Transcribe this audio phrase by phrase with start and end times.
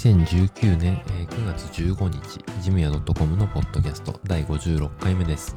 [0.00, 5.54] 2019年9月15日、ジムヤ .com のポッドキャスト第56回目です。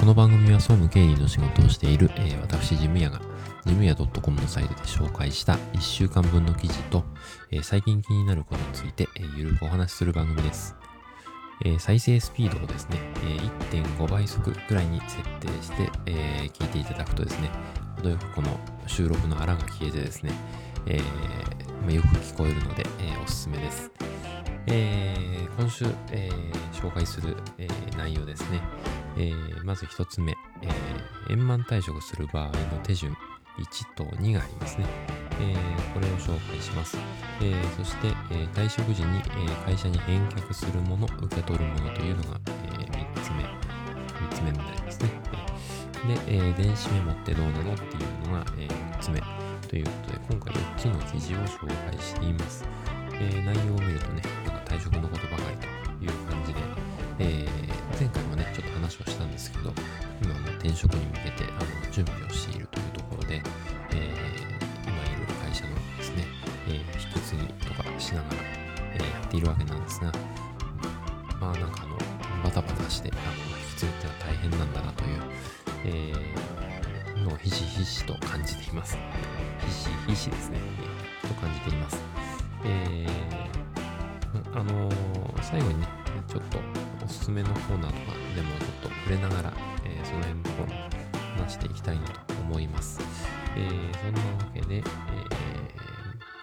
[0.00, 3.20] この番組は総務経理の仕事をしている、私、ジムヤが、
[3.66, 7.04] ジムヤ .com のサイトで紹介した1週間分の記事と、
[7.60, 10.74] 最近気になることについて、えー、ゆるくお話しする番組です。
[11.78, 15.90] 再生スピードをですね、えー、1.5倍速くらいに設定して、
[16.48, 17.50] 聞いていただくとですね、
[17.94, 20.32] 程よくこの収録の荒が消えてですね、
[20.86, 23.90] えー、よく聞こえるので、えー、おすすめです。
[24.66, 28.60] えー、今週、えー、紹介する、えー、内容ですね。
[29.16, 30.36] え、まず一つ目、え、
[31.30, 33.12] 円満退職する場合の手順
[33.58, 34.86] 1と2がありますね。
[35.40, 35.54] え、
[35.92, 36.96] これを紹介します。
[37.40, 39.22] え、そして、え、退職時に、え、
[39.64, 42.84] 会社に返却するもの、受け取るものというのが、え、
[43.14, 45.08] 3つ目、3つ目になりますね。
[46.06, 49.20] で、えー、電子メモってどうなのっていうのが、えー、4つ目。
[49.68, 52.64] ということで、今回4つの記事を紹介しています。
[53.14, 56.60] えー、内容を見るとね、なんか退職のことばかりという感じで、
[57.18, 59.72] えー、前回もね、ちょっと話をしたんですけど、
[60.22, 63.42] 今も転職に向けてあの準備をしているというところで、
[63.90, 66.26] えー、今いる会社のですね、
[66.68, 68.34] えー引き継ぎとかしながら、
[68.94, 70.12] えーやっているわけなんですが、
[71.40, 71.96] まあなんかあの、
[72.42, 78.98] バタバタして、あの引き継ぎってのは大変なんだなという、えー、のひしひしと感じています。
[79.66, 80.58] ひしひしですね、
[81.22, 82.02] えー、と感じています。
[82.64, 85.86] えー、あのー、最後にね、
[86.26, 86.58] ちょっと
[87.04, 89.52] おすすめのコーナーとかでもちょっと触れながら、
[89.84, 90.72] えー、その辺も
[91.36, 93.00] 話していきたいなと思います。
[93.56, 94.84] えー、そんなわけで、えー、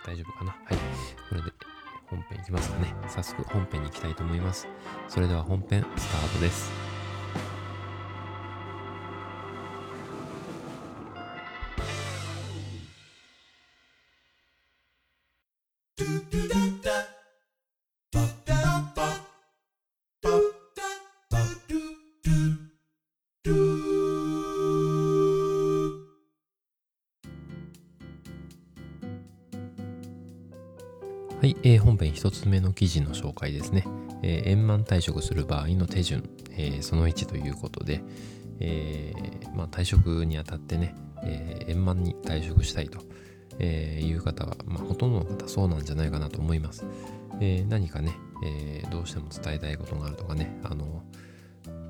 [0.05, 0.51] 大丈夫かな？
[0.51, 0.77] はい。
[1.29, 1.51] これで
[2.07, 2.93] 本編いきますかね。
[3.07, 4.67] 早速本編に行きたいと思います。
[5.07, 6.90] それでは本編スタートです。
[32.21, 33.83] 1つ目の記事の紹介ですね、
[34.21, 38.03] えー、円満退職する場合の手順、えー、その1ということで、
[38.59, 40.93] えー、まあ、退職にあたってね、
[41.23, 42.99] え円満に退職したいと、
[43.57, 46.85] えいう方は、まあ、ほとんどの方そうなんじゃないかなと思います。
[47.39, 51.03] え何かね、えどうしても伝えたいことがあるとかね、あの、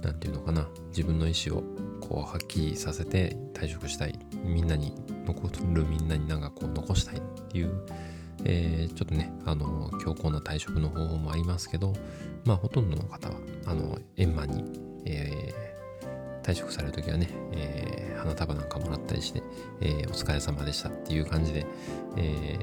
[0.02, 1.64] 何て言うのかな、自分の意思を
[2.00, 4.94] こう発揮させて退職したい、みんなに、
[5.26, 7.86] 残るみんなになんかこう残したいっていう、
[8.46, 11.94] えー、ちょっとね、あの、強硬な退職の方法もありますけど、
[12.46, 13.36] まあ、ほとんどの方は、
[13.66, 14.64] あの、円満に、
[15.06, 19.44] えー、退職されるときはね、えー、花束なんかもらったりして、
[19.80, 21.66] えー、お疲れ様でしたっていう感じで、
[22.18, 22.58] え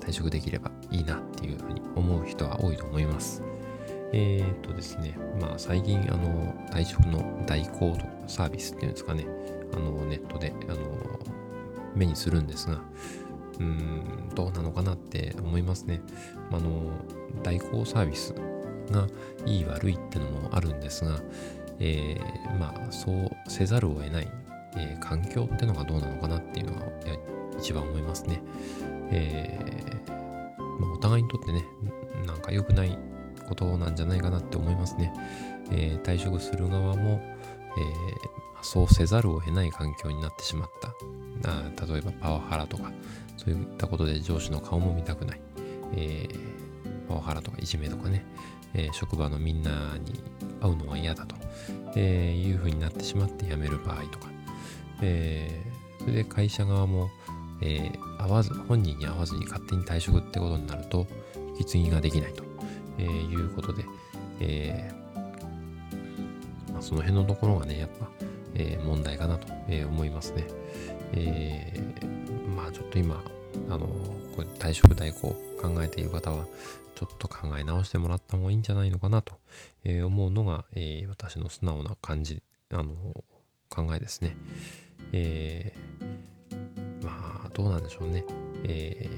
[0.00, 3.42] ー、退職できればいいなっていうふうに思う人は多いと思います。
[4.12, 7.96] えー、っとですね、まあ最近あの退職の代行
[8.26, 9.26] サービスっていうんですかね、
[9.74, 10.80] あのネットであの
[11.94, 12.80] 目にするんですが、
[13.60, 16.00] うん、どうなのかなって思いますね。
[16.50, 16.90] あの、
[17.42, 18.34] 代行サービス
[18.90, 19.06] が
[19.46, 21.20] いい悪いってのもあるんですが、
[21.80, 24.28] えー、まあ、そうせざるを得ない、
[24.76, 26.86] えー、環境ってのがどうなのかなっていうのが
[27.58, 28.42] 一番思いますね。
[29.10, 30.12] えー、
[30.80, 31.64] まあ、お互いにとってね、
[32.26, 32.98] なんか良くない
[33.48, 35.12] ことなんじゃないかなって思いますね。
[35.70, 40.94] え、退職する側も、え、そうせざるを得ない環境になってしまった。
[41.50, 42.92] あ例えばパワハラとか、
[43.36, 45.40] そういったことで上司の顔も見たくない。
[45.94, 48.24] えー、パワハラとかいじめとかね、
[48.74, 50.22] えー、職場のみんなに
[50.60, 51.36] 会うのは嫌だと、
[51.96, 54.28] えー、いうふうになってしまって辞める場合とか、
[55.00, 57.10] えー、それで会社側も、
[57.62, 61.06] えー、会わず、本人に会わずに勝手に退職ってことになると、
[61.58, 62.44] 引き継ぎができないと、
[62.98, 63.84] えー、いうことで、
[64.40, 64.98] えー
[66.72, 68.08] まあ、その辺のところがね、やっぱ、
[68.58, 70.46] えー、問題かなと、えー、思いますね。
[71.12, 73.22] えー、まあちょっと今、
[73.70, 73.86] あの、
[74.36, 75.28] これ退職代行
[75.60, 76.46] 考えている方は、
[76.94, 79.34] ちょっと考え直してもらった方がいいんじゃないのかなと、
[79.84, 82.92] え、思うのが、え、私の素直な感じ、あの、
[83.68, 84.36] 考えですね。
[85.12, 88.24] えー、まあ、どうなんでしょうね。
[88.64, 89.08] え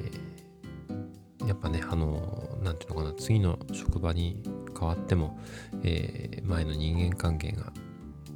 [1.38, 4.42] ー、やっぱね、あの、なんていうのかな、次の職場に
[4.78, 5.38] 変わっても、
[5.82, 7.72] えー、前の人間関係が、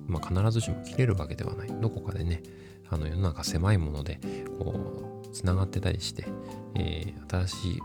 [0.06, 1.68] まあ、必ずしも切れるわけではない。
[1.80, 2.42] どこかでね、
[2.90, 4.20] あの世の中狭いもので
[4.58, 6.24] こうつながってたりして、
[6.74, 7.82] えー、新し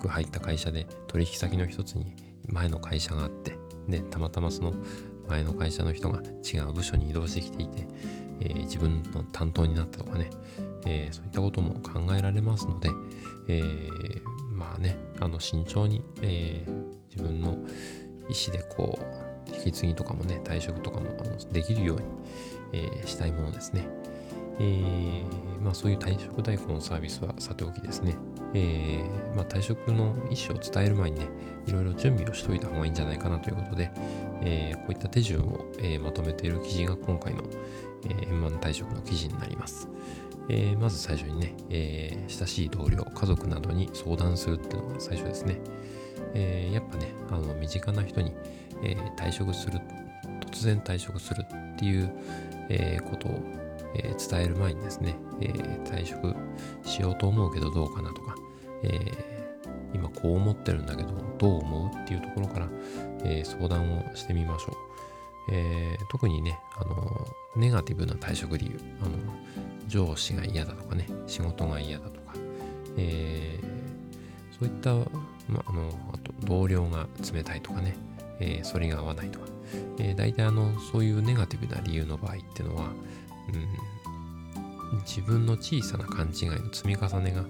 [0.00, 2.14] く入った会社で取引先の一つに
[2.46, 3.58] 前の会社があって
[3.88, 4.74] でたまたまその
[5.28, 7.86] 前の会社の人が違う部署に移動してきていて、
[8.40, 10.30] えー、自分の担当になったとかね、
[10.86, 12.90] えー、そういったことも考えられますので、
[13.48, 14.22] えー、
[14.52, 17.52] まあね、あの慎重に、えー、自分の
[18.28, 22.04] 意思でこう、引き継ぎとかもね、退職とかもあのできるように、
[22.72, 23.86] えー、したいものですね。
[24.58, 28.16] えー、まあそういう退職代行のサービスはさておきですね、
[28.54, 31.26] えー、まあ、退職の意思を伝える前にね、
[31.66, 33.90] いろいろ準備をしておいた方がいいんじゃないかなということで、
[34.42, 37.42] えー、こういった手順を、えまとめている記事が今回の、
[38.06, 39.88] え円満退職の記事になります。
[40.48, 45.58] えまず最初にね、え親しい同僚、家族などに相談するっていうのが最初ですね。
[46.34, 48.32] えやっぱね、あの身近な人に、
[48.82, 49.80] え退職する、
[50.40, 52.10] 突然退職するっていう、
[52.68, 53.40] えことを、
[53.94, 55.46] え伝える前にですね、え
[55.84, 56.34] 退職
[56.84, 58.34] しようと思うけどどうかなとか、
[58.82, 62.68] えー、今こう思ってるんだけどどう思うっていうところから、
[63.24, 64.94] えー、相談をしてみましょう。
[65.52, 69.10] えー、特にね、あの、ネガティブな退職理由、あの、
[69.86, 72.34] 上司が嫌だとかね、仕事が嫌だとか、
[72.96, 74.94] えー、そういった、
[75.46, 75.90] まあ、の、
[76.44, 77.96] 同僚が冷たいとかね、
[78.40, 79.46] えー、それが合わないとか、
[79.98, 82.90] えー、大体あの、そういうネガティブな理由の場合っていうのは、
[84.92, 87.44] うん、自分の小さな勘違いの積み重ねが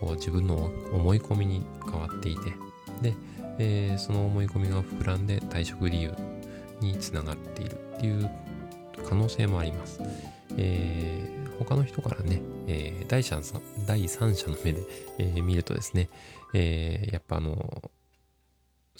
[0.00, 2.50] こう自分の思い込みに変わっていて
[3.02, 3.14] で、
[3.58, 6.14] えー、その思い込みが膨らんで退職理由
[6.80, 8.30] につながっているっていう
[9.08, 10.00] 可能性もあります。
[10.56, 14.82] えー、他の人からね、えー、第三者の目で、
[15.18, 16.08] えー、見るとですね、
[16.54, 17.90] えー、やっぱあの、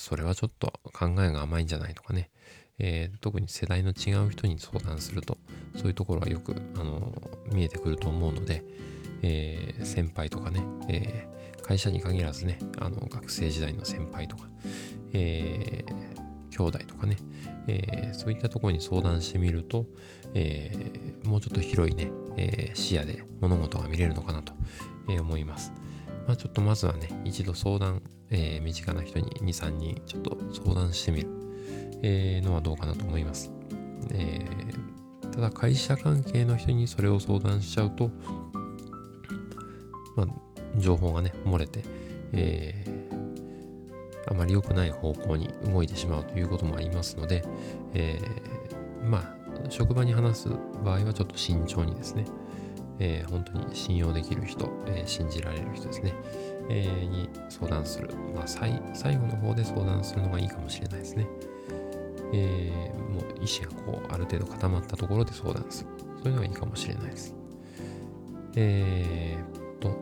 [0.01, 2.31] それはちょっと考えが甘いんじゃないとかね、
[2.79, 5.37] えー、特に世代の違う人に相談すると、
[5.77, 7.13] そういうところはよく、あの
[7.53, 8.65] 見えてくると思うので、
[9.21, 14.49] えー、先輩とかね、えー、会社に限らずね、あの学生時代の先輩とか、
[15.13, 17.19] えー、兄弟とかね、
[17.69, 19.85] え、そういったところに相談してみると、
[20.33, 20.75] え、
[21.25, 24.55] もうちょっと広いね、え、視野で物事が見れるのかなと、
[25.09, 25.73] 思います。
[26.27, 31.29] まあちょっとまずはね、一度相談、えー、身近な人に2、3人ちょっと相談してみる、
[32.03, 33.51] えー、のはどうかなと思います。
[34.13, 38.11] えー、ただ会社関係の人にそれを相談しちゃうと、
[40.17, 40.27] まあ、
[40.77, 41.83] 情報がね、漏れて、
[42.33, 47.45] えー、あまり良くない方向に動いてしまうということもありますので、
[47.95, 50.49] えー、まあ、職場に話す
[50.85, 52.25] 場合はちょっと慎重にですね、
[53.01, 56.15] えー、本当に信用できる人、えー、信じられる人ですね、
[56.69, 58.11] えー、に相談する。
[58.35, 61.27] まあ最、最後の方で相談するのがいいかもしれないですね。
[62.33, 65.91] え、もう意思がこう、ある程度固まったところで相談する。
[66.23, 67.35] そういうのがいいかもしれないです。
[68.57, 69.97] えー、と、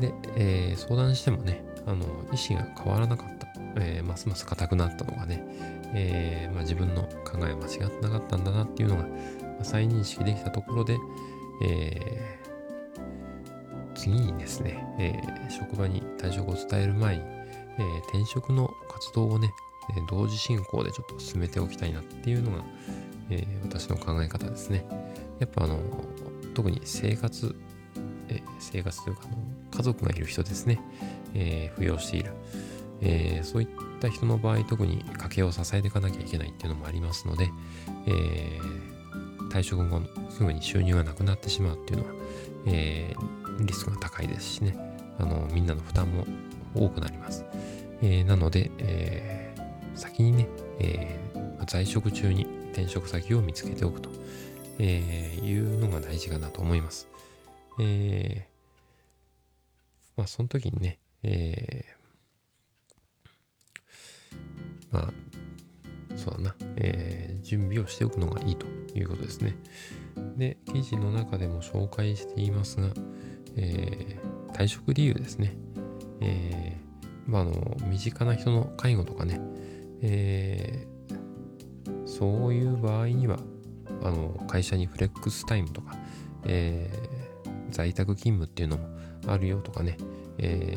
[0.00, 3.46] で、え、相談してもね、あの、意思が変わらなかった、
[3.76, 5.44] え、ますます硬くなったのがね、
[5.94, 9.06] え、まあ、自分の考え間違ってなかったんだなっていうのが、
[9.62, 10.96] 再認識できたところで、
[11.62, 12.38] え
[13.94, 19.50] 次にですね、え職場に退職を伝える前に、え転職の活動をね、
[19.96, 22.64] え同時進行でちょっと進めておきたいなっていうのが、
[23.30, 24.84] え私の考え方ですね。
[25.38, 25.78] やっぱあの、
[26.54, 27.54] 特に生活、
[28.28, 29.36] え、生活というかあの
[29.70, 30.80] 家族がいる人ですね、
[31.34, 32.32] え、扶養している、
[33.00, 33.68] え、そういっ
[34.00, 37.50] た人の場合特に家計を支えていかなきゃいけないっていうのもありますので、
[38.06, 38.60] え
[39.54, 42.14] 退職後すぐに収入がなくなってしまうっていうのは、
[42.66, 43.14] え
[43.60, 44.76] リスクが高いですしね
[45.18, 46.26] あのみんなの負担も
[46.74, 47.44] 多くなります、
[48.02, 49.54] えなので、え
[49.94, 50.48] 先にね、
[50.80, 51.20] え
[51.66, 54.10] 在職中に転職先を見つけておくと
[54.78, 57.08] えー、いうのが大事かなと思います。
[57.80, 64.36] えー、まあ、その時にね、えー、
[64.90, 65.12] まあ、
[66.16, 69.56] そうだな、えー、準備をしておくのがいいということですね。
[70.36, 72.88] で、記事の中でも紹介していますが、
[73.56, 75.56] えー、退職理由ですね。
[76.20, 79.40] えー、まあ、あの、身近な人の介護とかね、
[80.02, 83.38] えー、そういう場合には、
[84.02, 85.96] あの会社にフレックスタイムとか、
[86.44, 88.88] えー、在宅勤務っていうのも
[89.26, 89.96] あるよとかね、
[90.38, 90.76] え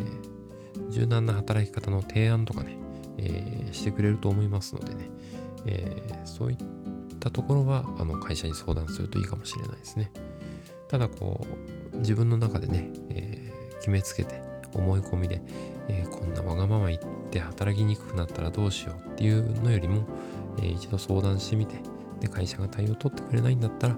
[0.73, 2.77] ー、柔軟な働き方の提案とかね、
[3.17, 5.09] えー、してくれると思いますのでね、
[5.67, 6.57] えそういっ
[7.19, 10.11] たところはあの会社に相談するといいかもしれないですね。
[10.87, 11.45] ただこ
[11.93, 14.41] う自分の中でね、え決めつけて
[14.73, 15.41] 思い込みで、
[15.87, 20.03] えこんなわがまま言って働きにくくなったらどうしようっていうのよりも、
[20.61, 21.75] え一度相談してみて、
[22.19, 23.95] で会社が対応を取ってくれないんだったら、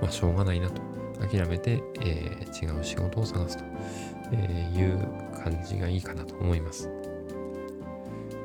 [0.00, 0.82] まあ、しょうがないなと
[1.20, 3.64] 諦めて、えー、違う仕事を探すと、
[4.32, 4.98] えいう
[5.42, 6.88] 感じがいいかなと思います。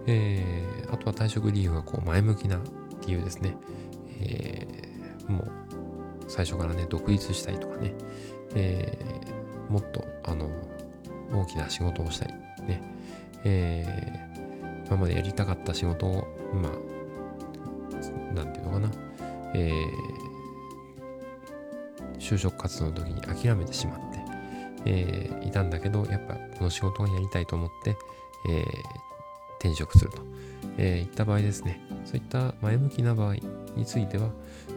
[0.07, 2.59] えー、あとは退職理由がこう前向きな
[3.05, 3.55] 理由ですね。
[4.21, 5.51] えー、もう
[6.27, 7.93] 最初からね、独立したいとかね、
[8.55, 10.49] えー、もっとあの
[11.33, 12.33] 大きな仕事をしたり、
[12.67, 12.81] ね、
[13.43, 18.91] えー、今までやりたかった仕事を、まあ、なんていうのかな、
[19.53, 24.19] えー、就職活動の時に諦めてしまって、
[24.85, 27.97] えー、いたんだけど、やっぱこの仕事をやりたいと思って、
[28.49, 28.65] えー、
[29.65, 30.21] 転職すると、
[30.77, 33.35] えー、いった場合ですね、そういった前向きな場合
[33.75, 34.29] については、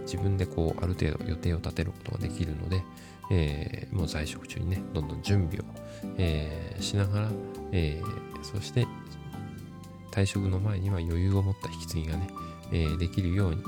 [0.02, 2.82] 自分でこう、ある程度予定を立てることができるので、
[3.30, 5.64] えー、もう在職中にね、どんどん準備を、
[6.16, 7.28] えー、しながら、
[7.72, 8.86] えー、そして
[10.10, 12.28] 退職の前には余裕を持った引き継ぎがね、
[12.72, 13.62] えー、できるように、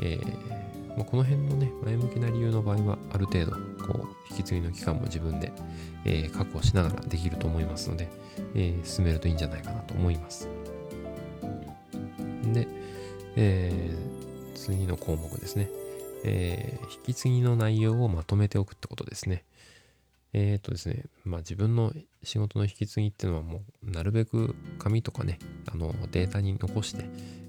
[0.00, 0.60] えー
[0.96, 5.52] まあ、この辺のね、前向きな理由の場合は、ある程度、こう、引き継ぎの期間も自分で、
[6.04, 8.08] えー、確保しながらできると思いますので、
[8.54, 10.48] え、進めるといいんじゃないかなと思います。
[12.42, 12.66] で、
[13.36, 15.70] えー、次の項目ですね。
[16.24, 19.44] えー、引き継ぎの内容をまとめておくってことですね。
[20.32, 21.92] えっ、とですね、まあ自分の
[22.22, 25.38] 仕事の引き継ぎっていうのはもうなるべく紙とかね、
[25.72, 27.04] あのデータに残して、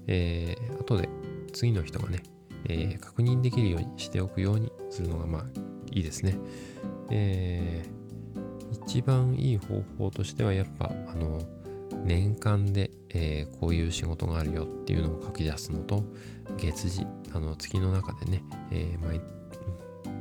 [0.06, 1.08] えー、後で
[1.52, 2.22] 次の人がね、
[2.68, 5.44] えー、確認できるようにしておくようにするのがまあ
[5.92, 6.36] いいですね。
[7.10, 11.40] えー、一番いい方法としてはやっぱあの
[12.04, 16.04] 年間で、えー、こういう仕事があるよっていうのを書き出すのと
[16.56, 19.20] 月次あの月の中でね、えー、毎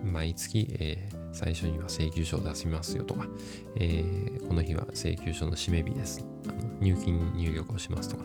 [0.03, 3.27] 毎月、えー、最初には請求書を出しますよとか、
[3.75, 4.03] え、
[4.47, 6.25] この日は請求書の締め日です。
[6.47, 8.23] あの入金入力をしますとか、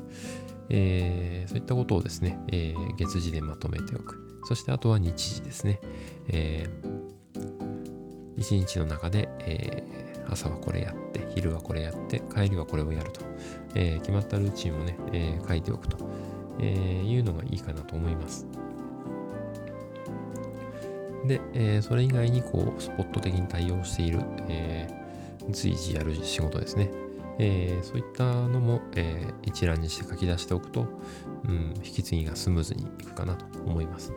[0.71, 4.27] え、そういったことをですね、え、月次でまとめておく。
[4.47, 5.81] そしてあとは日時ですね、
[6.29, 13.21] えー、1日の中で、えー、朝はこれやって昼はこれやって帰りはこれをやると、
[13.75, 15.97] えー、決まったルーチンをね、えー、書いておくと、
[16.61, 18.47] えー、いうのがいいかなと思います
[21.27, 26.91] で、えー、それ以外にこうスポット的に対応している、えー、随時やる仕事ですね。
[27.39, 30.87] えー、そういったのも、えー、一覧にして書き出しておくと、
[31.45, 34.13] うん、引き継ぎがスムーズにいくかなと思います。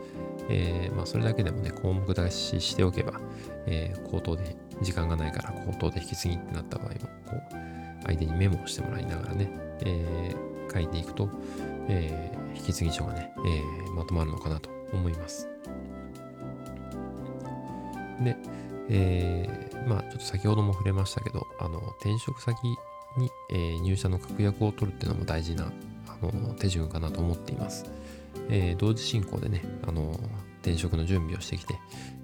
[0.48, 3.20] えーまあ、それだけでもね、項目出ししておけば、
[3.66, 11.28] えー、口頭で、時間がないから口頭で引き継ぎってなった場合も、こう、相手にメモをしてもらいながらね、えー、書いていくと、
[11.88, 15.48] えー、引き継ぎ書がね、えー、まとまるのかなと思います。
[18.22, 18.36] で、
[18.88, 25.72] えー、まあちょっと先ほども触れましたけど、あの、転職先に、えー、入社の確約を取るっていうのも大事な
[26.06, 27.84] あの手順かなと思っています。
[28.48, 30.18] えー、同時進行でね、あの、
[30.62, 31.74] 転職の準備をしてきて、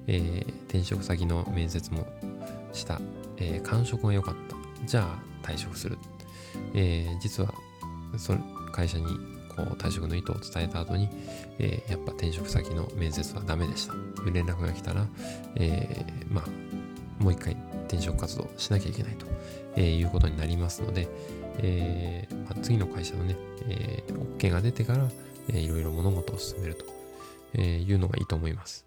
[0.07, 2.07] えー、転職先の面接も
[2.77, 3.01] した、
[3.39, 4.57] えー、感触が良かった。
[4.87, 5.99] じゃあ退職する。
[6.75, 7.53] えー、実は、
[8.17, 8.41] その
[8.73, 9.05] 会社に
[9.57, 11.09] こう退職の意図を伝えた後に、
[11.59, 15.07] えー、やっぱ転職先の面接はダメでしたという連絡が来たら、
[15.57, 17.57] えー、まあ、もう一回
[17.87, 19.27] 転職活動しなきゃいけないと、
[19.77, 21.09] えー、いうことになりますので、
[21.59, 23.37] えーまあ、次の会社のね、
[23.69, 25.09] えー、OK が出てから、
[25.49, 26.85] えー、いろいろ物事を進めると、
[27.55, 28.85] えー、いうのがいいと思います。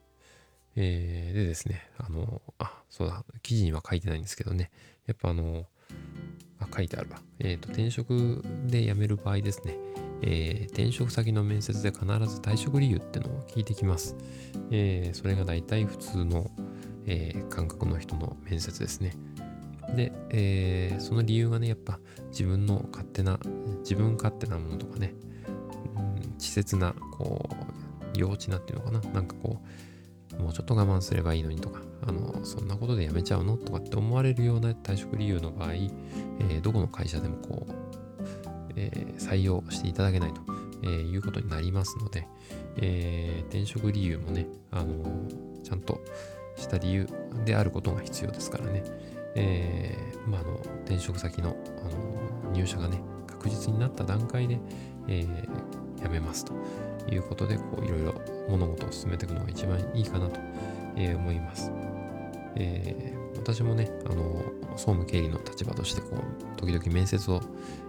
[0.76, 4.72] えー、でですね、あの、あ、そうだ、記事には書いてないんですけどね、
[5.08, 5.66] やっぱあの、
[6.60, 7.22] あ、書いてあるわ。
[7.40, 9.76] えっ、ー、と、転職で辞める場合ですね、
[10.22, 14.16] えー、転職先の面接で必ず退職理由ってのを聞いてきます。
[14.72, 16.52] えー、それが大体普通の、
[17.06, 19.14] えー、感覚の人の面接ですね。
[19.96, 22.00] で、えー、その理由がね、やっぱ
[22.30, 23.40] 自分の勝手な、
[23.80, 25.14] 自分勝手なものとかね、
[25.96, 27.50] うん、稚拙な、こ
[28.16, 29.68] う、幼稚なっていうのかな、なんかこう、
[30.40, 37.74] もうちょっと我慢すればいいのにとか、あの、そんなことで辞めちゃうのとかって思われるような退職理由の場合、えー、どこの会社でもこう、
[38.76, 40.42] えー、採用していただけないと、
[40.84, 42.28] えー、いうことになりますので、
[42.78, 45.04] えー、転職理由もね、あの
[45.64, 46.00] ちゃんと
[46.56, 47.08] した理由
[47.46, 48.84] であることが必要ですからね、
[49.36, 50.56] えまあ、あの
[50.86, 54.60] 転職先の、あの入社がね、確実になった段階で、
[55.08, 55.26] え
[56.02, 56.54] 辞めますと。
[57.10, 58.14] いうことで、こういろいろ
[58.50, 60.40] 物事を進めていくのが一番いいかなと、
[60.96, 61.72] え思います。
[62.56, 67.42] えー、私もね、あの、総務経理の立場として、こう、時々面接を、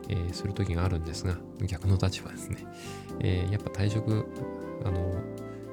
[0.09, 1.37] えー、する時があるんですが、
[1.67, 2.59] 逆の立場ですね。
[3.21, 4.27] えー、やっぱ退職、
[4.85, 5.15] あの、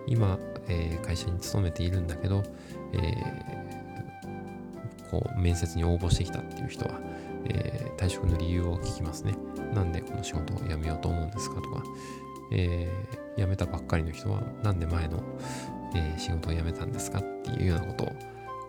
[0.07, 2.43] 今、えー、会社に勤めているんだけど、
[2.93, 3.13] え
[5.11, 6.99] こう、面接に応募してきたっていう人は、
[7.45, 9.35] え退職の理由を聞きますね。
[9.73, 11.83] なんでこの仕事を辞めようと思うんですかとか、
[12.51, 12.89] え
[13.37, 15.23] 辞めたばっかりの人は、なんで前の、
[15.95, 18.07] え仕事を辞めたんですかっていうようなことを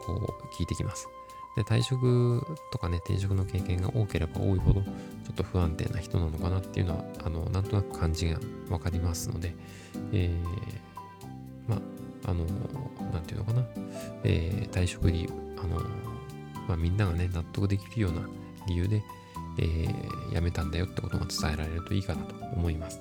[0.00, 1.08] こう聞いてきます。
[1.56, 4.90] で退職とかね、転職の経験が多ければ多いほど、ちょ
[5.32, 8.38] っと不安定な人なのかなっていうのは、あの、なんとなく感じが
[8.70, 9.54] わかりますので、
[10.12, 11.76] えー、ま
[12.25, 12.44] あ、あの、
[13.12, 13.66] なんていうのかな、
[14.23, 15.80] えー、退職理由、あの、
[16.68, 18.28] まあ、みんながね、納得できるような
[18.68, 19.02] 理由で、
[19.58, 23.00] えー、辞めたんだよってことが伝えられるといいかなと思います。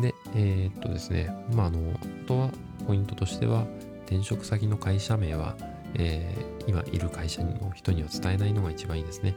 [0.00, 2.50] で、えー、っとですね、まあ、あの、あとは
[2.86, 3.66] ポイントとしては、
[4.06, 5.56] 転職先の会社名は、
[5.94, 9.36] えー、今いる会社の人には伝えないのが一番いいですね。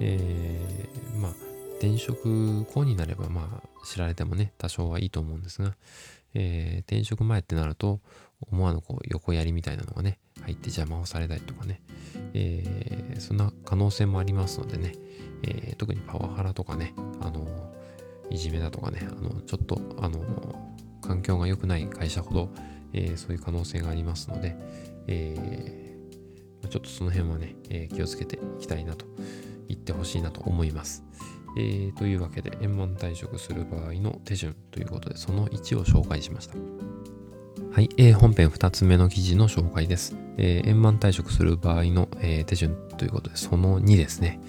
[0.00, 1.32] えー、まあ、
[1.78, 5.76] 転職後になれば、まあ、知られてもね、多少はいいと思うんですが、
[6.34, 8.00] えー、転職前ってなると、
[8.50, 11.80] 思わぬこう横やりみたいなのがね、入って邪魔をされたりとかね、
[12.34, 14.92] えー、そんな可能性もありますのでね、
[15.42, 17.46] えー、特にパワハラとかね、あの
[18.30, 20.20] いじめだとかね、あのちょっと、あの
[21.02, 22.50] 環境が良くない会社ほど、
[22.92, 24.56] えー、そういう可能性がありますので、
[25.06, 29.06] えー、ちょっとその辺はね、えー、気をつけていきたいなと
[29.68, 31.04] 言ってほしいなと思います。
[31.56, 36.54] えー、というわけで、円満退職する場合の手順ということで、その1を紹介しました。
[37.74, 40.16] はい、えー、本編2つ目の記事の紹介です。
[40.36, 44.40] えー、円満退職する場合の、えー、手順ということで、その2ですね。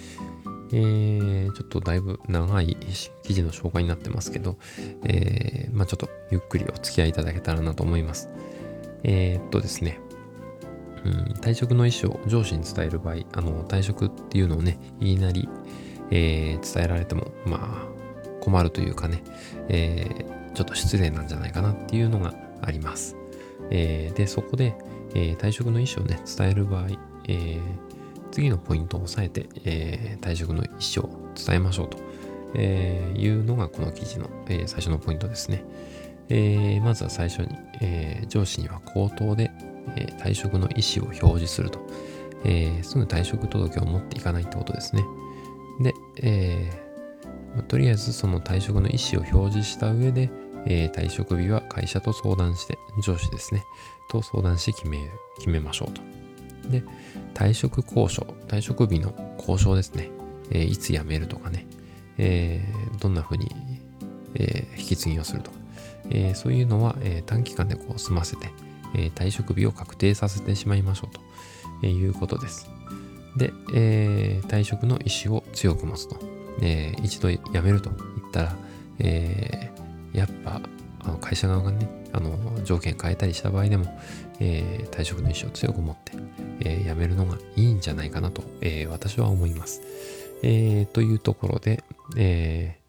[0.71, 2.77] えー、ちょっとだいぶ長い
[3.23, 4.57] 記事の紹介になってますけど、
[5.03, 8.29] えー、まあちょっとゆっくりお付き合いいただけたらなと思います。
[9.03, 9.99] えー、っとですね、
[11.05, 15.47] うん、退職の意思を上司に伝える場合、あの、退職っていうのをね、言いなり、
[16.09, 19.23] えー、伝えられても、まあ、困るというかね、
[19.69, 23.15] えー、ちょっと失礼なんじゃないかなっていうのがあります。
[23.69, 24.75] えー、で、そこで、
[25.13, 26.87] え、退職の意思をね、伝える場合、
[27.27, 27.59] えー、
[28.35, 31.97] 次のポイントを押さえて、えー、退職の意思を伝えましょうと、
[32.53, 35.63] えー、いうのがこの記事の、えー、最初のポイントですね。
[36.27, 37.47] えー、まずは最初に、
[37.81, 39.51] えー、上司には口頭で、
[39.95, 41.79] えー、退職の意思を表示すると、
[42.43, 45.05] えー、すぐ退職届を持っていかないってことですね。
[45.79, 50.29] で、えー、とりあえずその退職の意思を表示した上で、
[50.65, 53.63] えー、退職日は会社と相談して、上司ですね、
[54.09, 54.97] と相談して決め、
[55.37, 56.24] 決めましょうと。
[56.69, 56.83] で、
[57.33, 60.09] 退職交渉、退職日の交渉ですね、
[60.51, 61.65] えー、いつ辞めるとかね、
[62.17, 63.49] えー、どんな風に、
[64.35, 65.57] えー、引き継ぎをするとか、
[66.09, 68.49] え、そういうのは、えー、短期間でこう済ませて、
[68.95, 71.21] えー、退職日を確定させてしまいましょうと、
[71.83, 72.69] えいうことです。
[73.35, 76.17] で、え退職の意思を強く持つと。
[76.61, 77.99] え一度辞めると言
[78.29, 78.55] ったら、
[78.99, 79.71] え
[80.13, 80.61] やっぱ
[81.01, 83.99] あの会社側がね、あの条件変えたりした場合でも、
[84.39, 86.13] え退職の意思を強く持って、
[86.61, 89.81] え辞めるのがいいんじゃないかなと、え私は思います。
[90.43, 91.83] えというところで、
[92.17, 92.79] え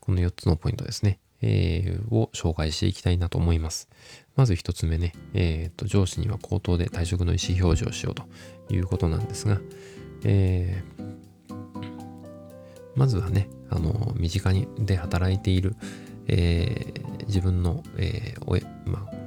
[0.00, 1.18] この4つのポイントですね。
[1.42, 3.88] えー、を紹介していきたいなと思います。
[4.36, 8.24] まず一つ目ね、えーと、上司には口頭で退職の意思表示をしようと
[8.72, 9.60] いうことなんですが、
[10.24, 11.04] えー、
[12.94, 15.76] まずはね、あの、身近にで働いている、
[16.26, 19.19] えー、自分の、えー、おまあ、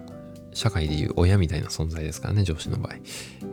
[0.53, 2.95] 社会でいう親みたいな存在ですからね、上司の場合。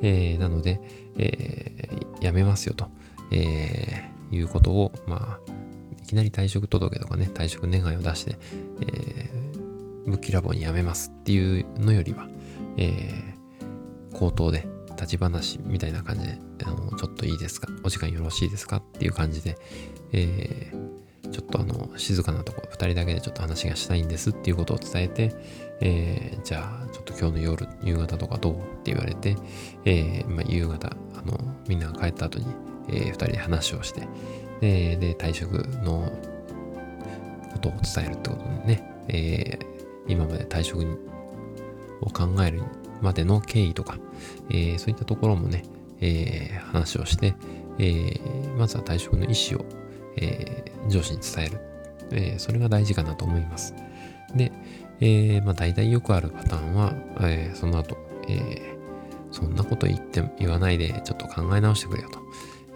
[0.02, 0.80] えー、なので、
[1.18, 2.88] えー、辞めますよと、
[3.30, 8.36] えー、いうことを、まあ、きなり退職届とかね、退職願を出して、
[8.80, 12.28] えー、ぶっきらぼうに辞めますっていうのよりは、
[12.76, 17.68] えー、口頭で立ち話みたいな感じで、あの、ちょっといいですか？
[17.84, 18.76] お時間よろしいですか？
[18.76, 19.56] っていう感じで、
[20.12, 20.89] えー、
[21.30, 25.34] ちょっとあの、静かなところ、二人だけでちょっと話がしたいんですっていうことを伝えて、
[25.80, 29.36] えー、じゃあ、ちょっと今日の夜、夕方とかどうって言われて、
[29.84, 31.38] えー、まあ、夕方、あの、
[31.68, 32.46] みんなが帰った後に、
[32.88, 34.00] えー、二人で話をして、
[34.60, 36.12] で、で退職の
[37.52, 40.82] ことを伝えるってことでね、えー、今まで退職
[42.00, 42.62] を考える
[43.00, 43.98] までの経緯とか、
[44.50, 45.64] えー、そういったところもね、
[46.00, 47.34] えー、話をして、
[47.78, 49.64] えー、まずは退職の意思を、
[50.16, 51.60] えー、上司に伝える、
[52.10, 52.38] えー。
[52.38, 53.74] それが大事かなと思います。
[54.34, 54.52] で、
[55.00, 57.96] えー、まあ大体よくあるパターンは、えー、その後、
[58.28, 58.76] え、
[59.32, 62.18] そんなこと言って言わないでちょっと考え直してくれよと。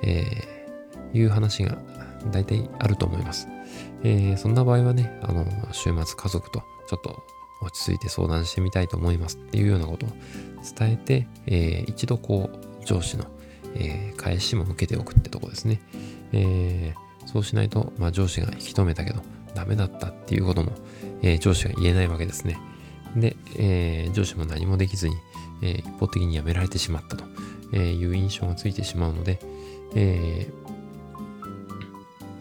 [0.02, 0.54] え
[1.14, 1.78] いう話が
[2.30, 3.48] 大体あると思います。
[4.02, 7.22] え、そんな場合はね、あの、週末家族とちょっと
[7.62, 10.08] 落ち着いて相談してみたいと思いますっていうようなことを
[10.76, 13.24] 伝えて、えー、一度こう、上司の、
[13.76, 15.80] え、返しも受けておくってとこですね。
[16.32, 19.20] えー、そうしないと、まあ、上司が引き止めたけど、
[19.54, 20.72] ダメだったっていうことも、
[21.22, 22.58] えー、上司が言えないわけですね。
[23.16, 25.16] で、えー、上司も何もできずに、
[25.62, 27.24] えー、一方的に辞められてしまったと
[27.76, 29.38] いう印象がついてしまうので、
[29.94, 30.64] えー、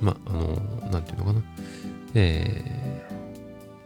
[0.03, 1.41] まあ、あの、なんていうのかな。
[2.15, 3.07] え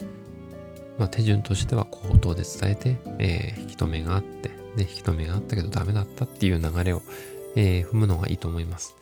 [0.01, 7.01] ー、まあ、手順としては口頭で伝えて、えー、引き止めがあって、で、引き止めがあったけどダメだったっていう流れを、
[7.55, 8.95] えー、踏むのがいいと思います。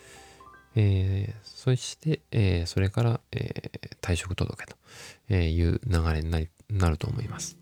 [0.76, 4.66] えー、そして、えー、それから、えー、退職届
[5.28, 7.58] という流れになりなると思います。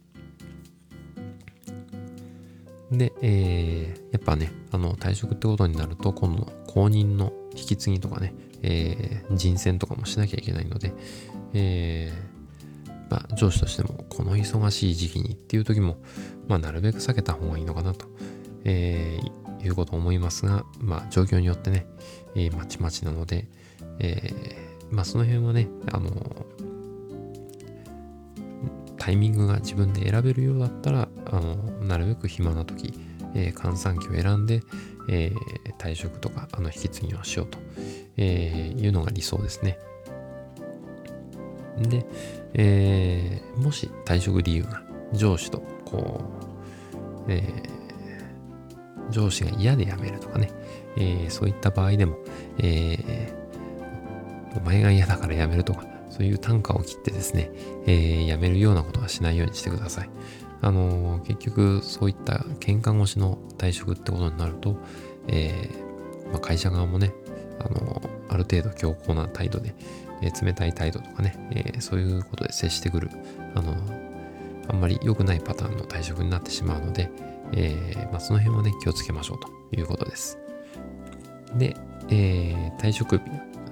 [2.91, 10.93] で、えー、やっぱね、あの、退職ってことになると、今度、公認の引き継ぎとかね、えー、人選とかもしなきゃいけないので、
[11.53, 15.97] えー、まあ、上司としても、この忙しい時期にっていう時も、
[16.47, 18.05] まあ、なるべく避けた方がいいのかなと、
[18.63, 21.87] えー、いうことを思いますが、まあ、状況によってね、
[22.35, 23.47] えー、まちまちなので、
[23.99, 26.45] えー、まあ、その辺はね、あの、
[28.97, 32.93] タイミングが自分で選べるようだったら、あの、なるべく暇な時、
[33.35, 34.61] えー、閑散期を選んで、
[35.09, 37.59] えー、退職とか、あの、引き継ぎをしようと、
[38.17, 39.77] えー、いうのが理想ですね。
[41.79, 42.05] で、
[42.53, 46.23] えー、もし退職理由が上司と、こ
[47.27, 47.82] う、えー、
[49.13, 50.49] 上司が嫌で辞めるとかね、
[50.97, 52.17] えー、そういった場合でも、
[52.57, 57.51] えー、お前が嫌だから辞めるとか、そういう単価を切ってですね、
[57.85, 60.09] えー、やめるようなことはしないようにしてください。
[60.61, 64.77] あのー、結局そういった喧嘩越しの退職ってことになると、
[65.27, 67.13] えー、まあ、会社側もね、
[67.59, 69.75] あの、ある程度強硬な態度で、
[70.21, 73.09] え冷たい態度とかね、えそういうことで接してくる、
[73.55, 73.75] あの
[74.69, 77.09] あんまり良くないパターンの退職になってしまうので、
[77.55, 80.37] えまあ、その辺はね、気をつけましょうということです。
[81.55, 81.75] で、
[82.09, 83.23] え退職日、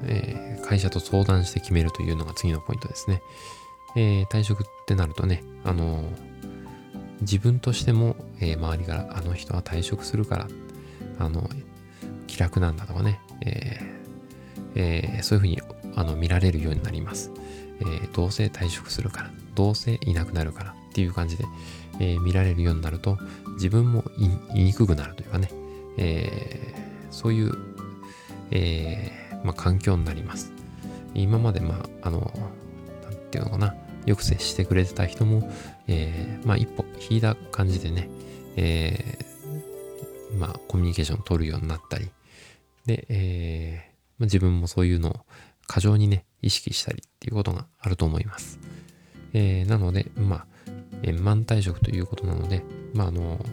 [0.03, 3.21] えー、会社と相談して決めるというのが次のポイントですね。
[3.95, 6.03] え、退職ってなるとね、あの、
[7.21, 10.47] 自分としても、え周りからあの人は退職するから、
[11.19, 11.49] あの、
[12.27, 13.79] 気楽なんだとかね、え
[14.75, 15.61] えそういうふうに
[15.95, 17.31] あの見られるようになります。
[17.81, 21.45] えどうせ退職するから、どうせいなくなるからっていう感じで、
[21.99, 23.17] え見られるようになると、
[23.61, 25.51] 自分も言いにくくなるというかね、
[25.97, 26.73] え
[27.11, 27.53] そういう、
[28.49, 29.11] え
[29.43, 30.51] まあ、環境になります。
[31.13, 32.19] 今まで、まあ、あの、
[33.03, 35.51] なんていうのかな、よく接してくれてた人も、
[35.87, 38.09] えー、まあ、一歩引いた感じでね、
[38.55, 42.09] えー、まあ、コミュニケーションを取るようになったり、
[42.85, 45.15] で、えー、まあ、自分もそういうのを
[45.67, 48.59] 過剰にね、意識したりっていうことがあると思います。
[49.33, 50.45] えー、なので、まあ、
[51.03, 53.43] 円満退職ということなので、まあ、あの、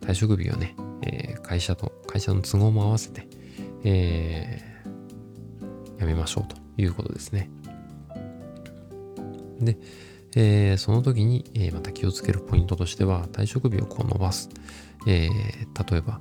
[0.00, 3.26] 退職日をね、えー、会社と、会社の都合も合わせて、
[3.84, 7.50] えー、やめましょうということですね。
[9.60, 9.78] で、
[10.36, 14.48] えー、その時に、え、また気をつけるポイントとしては、退職日をこう伸ばす。
[15.06, 16.20] え、例えば、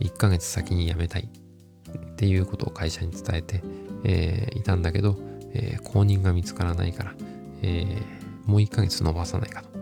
[0.00, 3.62] 1ヶ月先に辞めたいっていうことを会社に伝えて、
[4.04, 5.18] えいたんだけど、
[5.54, 7.14] え公認が見つからないから、
[7.62, 8.00] え
[8.46, 9.77] もう1ヶ月伸ばさないかと。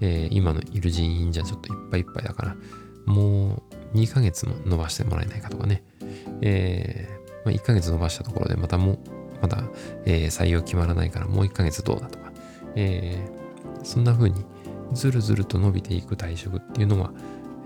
[0.00, 2.56] え今のいる人員じゃちょっといっぱいいっぱいだから、
[3.06, 5.82] もう2ヶ月も伸ばしてもらえないかとかね。
[6.40, 7.08] え
[7.44, 8.98] まあ、1ヶ月伸ばしたところでまたもう、
[9.42, 9.62] まだ、
[10.06, 12.32] えー、採用決まらないからもう1ヶ月どうだとか、
[12.74, 14.44] えー、そんな風に
[14.92, 17.12] ずるずると伸びていく退職っていうのは、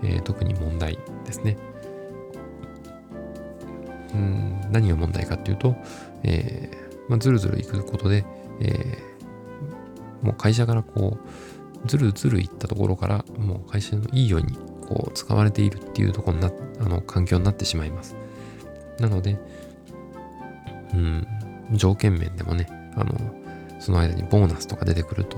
[0.03, 1.57] えー、特に問題ですね。
[4.13, 5.75] うん何が問題かっていうと、
[6.23, 8.25] えーまあ、ずるずるいくことで、
[8.59, 11.29] えー、もう会社からこう
[11.85, 18.15] ずるずるいったところからもう会社のいいようにこう使われているっていうところになあの環境になってしまいます。
[18.99, 19.37] なので、
[20.93, 21.27] うん、
[21.73, 23.13] 条件面でもね、あの、
[23.79, 25.37] その間にボーナスとか出てくると、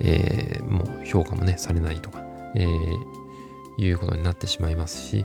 [0.00, 2.22] えー、もう評価もね、されないとか、
[2.54, 5.24] えー、いうことになってしまいますし、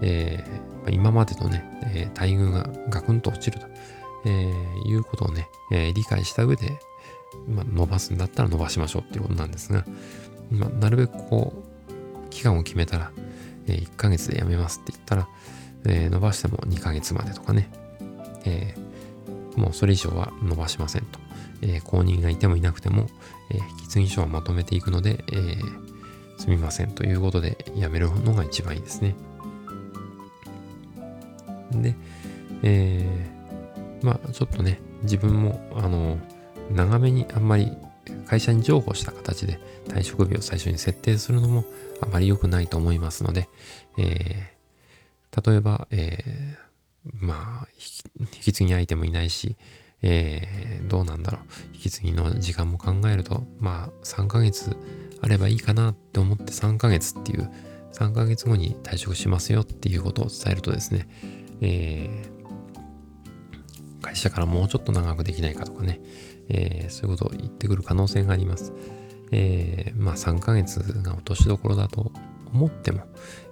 [0.00, 3.66] えー、今までのね、え待遇がガクンと落ちると、
[4.24, 4.52] え
[4.86, 6.78] いうことをね、え理解した上で、
[7.48, 9.84] まあ、伸ばすんだったら伸ばしましょうっていうことなんですが、
[10.50, 11.52] まあ、なるべくこ
[11.88, 13.12] う、期間を決めたら、
[13.68, 15.28] え1ヶ月で辞めますって言ったら、
[15.86, 17.70] え伸ばしても2ヶ月までとかね、
[18.44, 21.18] えー、もうそれ以上は伸ばしませんと。
[21.62, 23.06] えー、公認がいてもいなくても、
[23.50, 29.14] えー、引き継ぎ書はまとめていくので、えー、すみませんということでやめるのが一番いいですね。
[31.72, 31.96] で、
[32.62, 36.18] えー、まあちょっとね、自分も、あの、
[36.70, 37.72] 長めにあんまり
[38.26, 41.64] 会社に譲歩した形で退職日を最初に設定するのも
[42.00, 43.48] あまり良くないと思いますので、
[43.98, 47.68] えー、例えば、えー、まあ、
[48.20, 49.56] 引き継ぎ相手もいないし、
[50.02, 51.42] えー、どうなんだろう。
[51.74, 54.76] 引き継ぎの時間も考えると、まあ、3ヶ月
[55.22, 57.50] あればいいかなって思って3ヶ月っていう、
[57.92, 61.08] 3ヶ月後に退職しますよっていうことを伝えるとですね、
[61.60, 66.00] えー、会社からもうちょっと長くできないかとかね、
[66.48, 68.72] えー、そういうことを言ってくる可能性があります。
[69.32, 72.12] えー、まあ3ヶ月が落としどころだと
[72.52, 73.02] 思っても、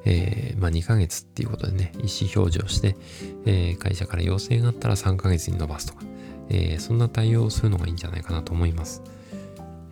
[0.04, 2.96] えー、まあ、2ヶ月っていうことでね、意思表示をして、
[3.44, 6.04] えー、会社から要請があったら3ヶ月に伸ばすとか、
[6.48, 9.02] えー、そんな対応をするのがいいんじゃないかなと思います。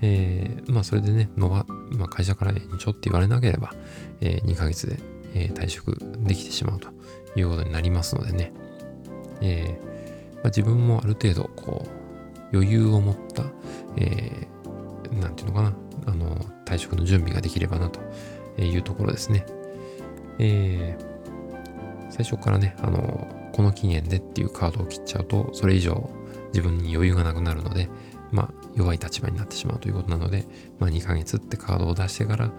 [0.01, 3.75] えー、まあそれでね、のば、まあ、会社から延長って言われなければ、
[4.21, 4.99] えー、2ヶ月で、
[5.35, 6.89] えー、退職できてしまうと
[7.37, 8.53] いうことになりますのでね、
[9.41, 9.93] えー
[10.37, 12.02] まあ、自分もある程度こう
[12.53, 13.45] 余裕を持った、
[13.97, 15.73] えー、なんていうのかな、
[16.07, 18.01] あの、退職の準備ができればなと
[18.61, 19.47] いうところですね。
[20.39, 26.11] えー、最初からね、あの、この期限でっていうカードを切っちゃうと、それ以上
[26.53, 27.89] 自分に余裕がなくなるので、
[28.31, 30.47] まあ、弱い立場になってしまうということなので、
[30.79, 32.51] まあ、2ヶ月ってカードを出してから、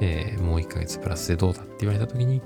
[0.00, 2.42] えー、もう1ヶ月プラスでどうだって言われた時に、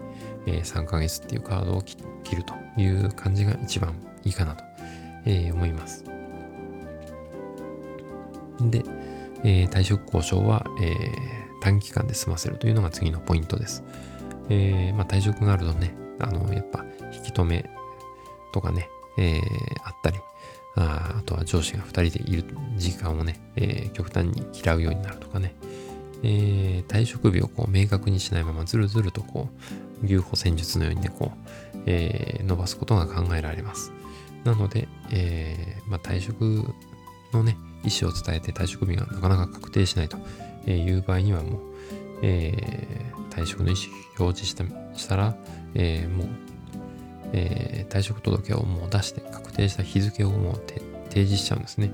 [0.46, 1.96] えー、3ヶ月っていうカードを切
[2.36, 4.64] るという感じが一番いいかなと、
[5.24, 6.17] えー、思います。
[8.60, 8.84] で、
[9.44, 13.84] えー、退職交渉は、えー、短期間で済ませるというのが次のポイントです。
[14.48, 17.68] えー、まあ、退職があるとね、あの、やっぱ引き止め
[18.52, 19.40] とかね、えー、
[19.84, 20.18] あったり、
[20.76, 22.44] ああとは上司が2人でいる
[22.76, 25.54] 時間をね、えー、極端に嫌うようになるとかね、
[26.22, 29.48] えー、退職日をこう明確にしないままずるずるとこ
[30.02, 33.92] う、牛歩戦術のようにね、こう、えー、伸ばすことが考えられます。
[34.44, 36.64] なので、えー、まあ、退職
[37.32, 40.18] のね、意思を伝えて退職日がなかなか確定しないと
[40.70, 41.60] いう場合にはもう、
[42.22, 43.82] えー、退職の意思
[44.18, 44.64] 表示した
[44.98, 45.36] したら、
[45.74, 46.28] えー、もう、
[47.32, 50.54] えー、退職届をもう出して確定した日付をもう
[51.08, 51.90] 提示しちゃうんですね。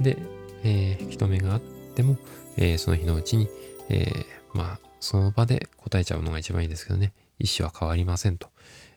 [0.00, 0.16] で、
[0.62, 2.16] えー、引き止めがあっても、
[2.56, 3.48] えー、その日のうちに、
[3.88, 8.48] えー、まあ、その場で答えちゃうのが一番いいですけどね、意思は変わりませんと、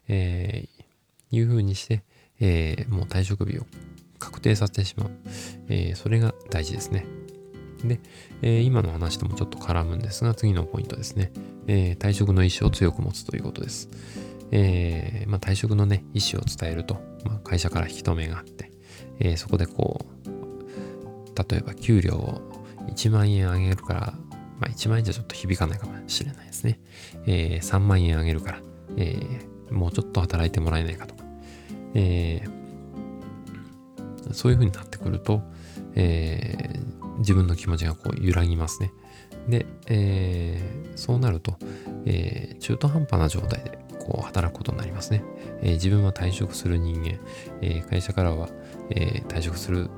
[0.07, 2.03] えー、いうふうにして、
[2.39, 3.65] えー、もう退職日を
[4.21, 5.11] 確定させてしまう。
[5.67, 7.05] えー、それが大事ですね。
[7.83, 7.99] で、
[8.41, 11.33] えー、今の話ともちょっと絡むんですが、次のポイントですね。
[11.67, 13.89] えー、退職の意思を強く持つということです。
[14.51, 18.71] えー、まあ、退職のね、意思を伝えると、まあ、会社から引き止めがあって、
[19.19, 22.41] えそこでこう、例えば給料を
[22.89, 24.13] 1万円あげるから、
[24.59, 26.79] まあ、1万円じゃちょっと響かないかもしれないですね。
[27.25, 28.61] え3万円あげるから、
[28.97, 29.39] え
[29.71, 31.23] もうちょっと働いてもらえないかとか、
[31.95, 32.43] え
[34.33, 35.41] そういう風になってくると、
[35.95, 38.91] えー、自分の気持ちがこう揺らぎますね。
[39.47, 41.57] で、えー、そうなると、
[42.05, 45.23] えー、中途半端な状態でこう働くことになりますね。
[45.61, 47.19] えー、自分は退職する人間、
[47.61, 48.49] え会社からは、
[48.89, 49.89] え退職する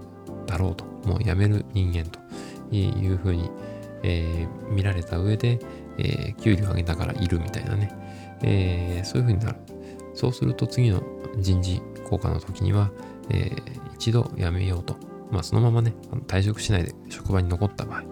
[0.45, 2.19] だろうと、もう辞める人間と
[2.75, 3.49] いうふうに、
[4.03, 5.59] え見られた上で、
[5.97, 7.91] え給料上げながらいるみたいなね、
[8.41, 9.57] えそういうふうになる。
[10.13, 11.01] そうすると次の
[11.37, 12.91] 人事効果の時には、
[13.33, 13.51] え
[13.95, 14.95] 一度辞めようと。
[15.31, 15.93] まあそのままね、
[16.27, 18.03] 退職しないで職場に残った場合、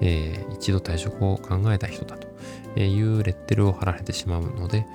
[0.00, 4.86] えー、一度退職を考えた人だというレッテルを貼られてしまうので、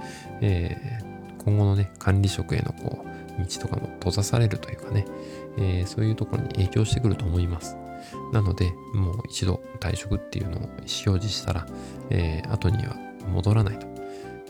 [0.41, 5.06] えー、今後のね、管理職へのこう、道とかも閉ざされるというかね、
[5.58, 7.78] えー、そういうところに影響してくると思います。
[8.32, 11.67] なので、もう一度退職っていうのを意思表示したら、
[12.10, 12.95] えー、後には
[13.28, 13.88] 戻らないと、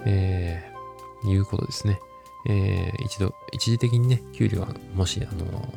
[0.06, 2.00] えー、いうことですね。
[2.46, 5.74] えー、一度、一時的にね、給料はもし、あの、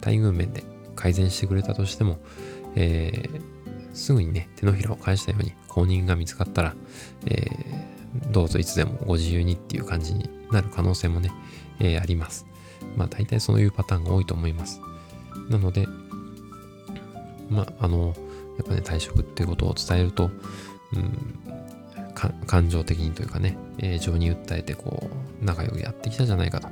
[0.00, 2.18] 待遇面で改善してくれたとしても、
[2.74, 3.40] えー、
[3.94, 6.74] すぐにね、手のひらを返したように公認が見つかったら、
[7.26, 11.32] えー、どうぞいつでもご自由にっていう感じになる可能性もね、
[11.80, 12.46] えー、あります。
[12.96, 14.80] まあ大体そういうパターンが多いと思います。
[15.48, 15.86] なので、
[17.48, 18.14] まああの、
[18.58, 20.30] やっぱね、退職ってことを伝えると、
[20.94, 21.42] うん、
[22.46, 26.68] 感情的にというかね、えー、情に訴えてこう、仲良くやってきたじゃないかと、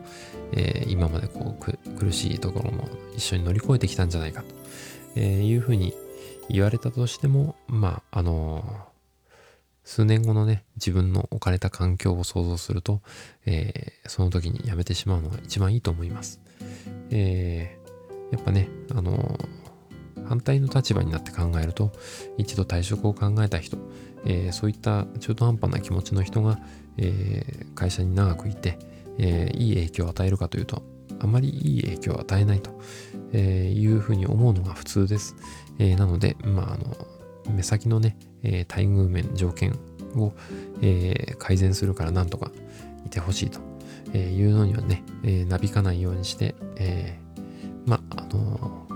[0.53, 4.49] えー、今までこう苦しいところも一緒に乗り越えてきたんじゃないかと、
[5.17, 5.95] えー、いうふうに
[6.49, 8.65] 言われたとしても、まあ、あの
[9.85, 13.01] 数年後のね、自分の置かれた環境を想像すると、
[13.47, 16.41] え、その時にやめてしまうのが一番いいと思います。
[17.11, 17.77] え、
[18.31, 19.39] やっぱね、あの
[20.29, 21.91] 反対の立場になって考えると、
[22.39, 23.79] 一度退職を考えた人、
[24.25, 26.59] えー、そういった中途半端な気持ちの人が、
[26.97, 28.79] えー、会社に長くいて、
[29.19, 30.83] えー、いい影響を与えるかというと、
[31.21, 32.81] あまりいい影響を与えないと、
[33.33, 35.37] えいうふうに思うのが普通です。
[35.79, 36.97] えなので、まあ、あの、
[37.55, 39.79] 目先のね、え待遇面、条件
[40.17, 40.33] を、
[40.81, 42.51] え改善するからなんとか
[43.05, 43.61] いてほしいと、
[44.15, 47.19] えいうのにはね、えなびかないようにして、え
[47.85, 48.87] まあ、あの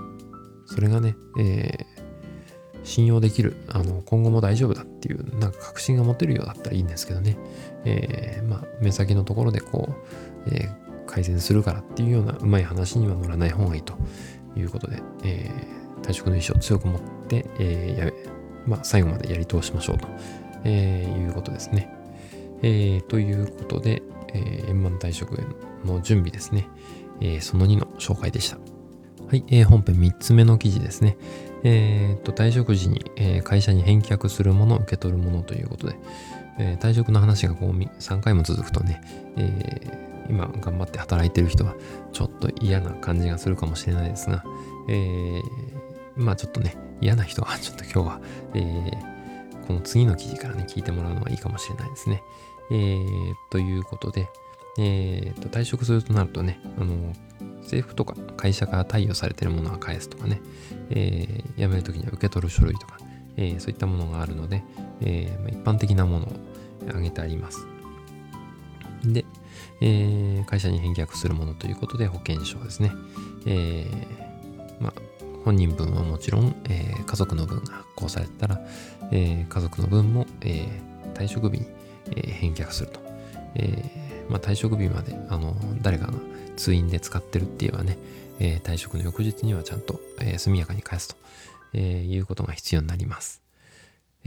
[0.65, 1.85] それがね、え
[2.85, 7.37] 信用できる、あの、今後も大丈夫だっていう、なんか確信が持てるようだったらいいんですけどね、
[7.83, 9.89] えー、まあ、目先のところでこ
[10.45, 13.95] う、えー、改善するからっていうようなうまい話には乗らない方がいいと
[14.55, 18.11] いうことで、えー、退職の意思を強く持って、えー、や
[18.67, 20.07] まあ、最後までやり通しましょうと、
[20.63, 21.89] えー、いうことですね。
[22.61, 24.01] えー、ということで、
[24.33, 25.37] えー、円満退職
[25.83, 26.67] の準備ですね、
[27.21, 28.57] えー、その2の紹介でした。
[29.27, 31.17] はい、えー、本編3つ目の記事ですね。
[31.63, 35.95] えー、っと、退職時に、えー、会社に返却するもの、受け取るものということで、
[36.57, 39.01] えー、退職の話がこう3回も続くとね、
[39.35, 41.75] えー、今頑張って働いてる人は
[42.11, 44.43] ちょっと嫌な感じがするかもしれないですが、
[44.87, 45.41] えー、
[46.15, 48.21] まあちょっとね、嫌な人は ちょっと今日は、
[48.53, 52.21] えー、この次の記事からね、聞いてもらうのがいいかもしれないですね。
[52.71, 54.29] えー、ということで、
[54.77, 57.13] えー、と退職するとなるとね、あの
[57.65, 60.41] 政府とか会社から貸与されてるものは返すとかね、
[60.91, 62.99] えー、辞めるときには受け取る書類とか、
[63.37, 64.63] えー、そういったものがあるので、
[65.01, 66.31] えーま、一般的なものを
[66.87, 67.65] 挙げてあります。
[69.03, 69.25] で、
[69.81, 72.91] えー、会社に返却するものということで保険証ですね。
[73.45, 74.93] えー、まあ、
[75.43, 78.61] 本人分はもちろん、えー、家族の分が発行されたら、
[79.11, 81.67] えー、家族の分も、えー、退職日に、
[82.11, 82.99] えー、返却すると。
[83.55, 86.13] えまあ、退職日まであの誰かが
[86.55, 87.97] 通院で使ってるって言えばね、
[88.39, 91.15] えー、退職の翌日にはちゃんと、えー、速やかに返すと、
[91.73, 93.41] えー、いうことが必要になります。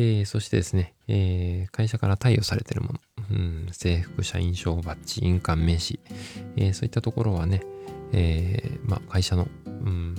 [0.01, 3.01] えー、そしてですね、えー、会社から貸与されてるもの、
[3.33, 5.99] うん、制服、社員証バッジ、印鑑、名刺、
[6.57, 7.63] えー、そういったところはね、
[8.13, 10.15] えー、まあ、会社の、うん、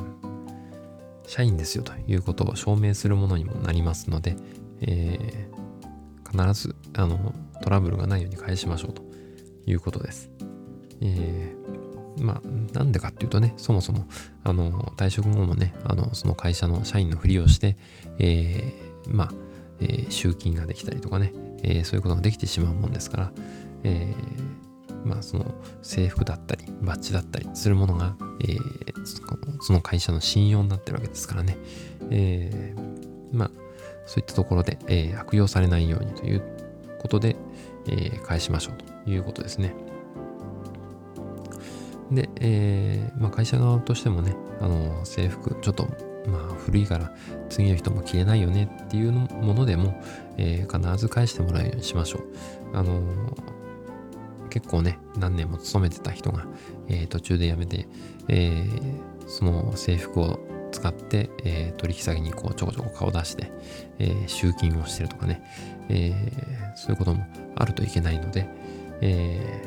[1.25, 4.35] 社員ですよということを証明するものにもなりますので、
[4.81, 9.08] えー、必ずあのトラブルがないように返しましょうと
[9.65, 10.29] いうことです。
[11.01, 14.05] えー、まあ、なんでかっていうとね、そもそも、
[14.43, 17.77] あの、退職後もね、あの、その会社の社員のふりをして、
[18.19, 19.31] えー、まあ、
[19.79, 23.31] えー、集金ができたりとかね、え、そういうことができてしまうもんですから、
[23.83, 24.13] え、
[25.05, 28.57] まあ、その制服だったり、バッジだったりするものが、え、
[29.61, 31.57] その会社の信用になってるわけですからね、
[32.09, 32.75] え、
[33.31, 33.51] まあ、
[34.05, 36.43] そういったところで、え、悪用されないようにという
[36.99, 37.35] ことで、
[37.87, 39.73] え、返しましょうということですね。
[42.11, 45.87] で、えーまあ、会社側としてもね、あの制服、ちょっと、
[46.27, 47.13] まあ、古いから
[47.49, 50.01] 次の人も着れないよねっていうものでも、
[50.37, 52.77] えー、必ず返してもらうようにしましょう。
[52.77, 53.01] あの、
[54.49, 56.47] 結構ね、何年も勤めてた人が、
[56.87, 57.87] えー、途中で辞めて、
[58.27, 60.39] えー、その制服を
[60.71, 63.51] 使って、えー、取引先にこうちょこちょこ顔出して、
[63.99, 65.41] え、集金をしてるとかね、
[65.89, 66.13] え、
[66.75, 68.47] そういうこともあるといけないので、
[69.01, 69.63] え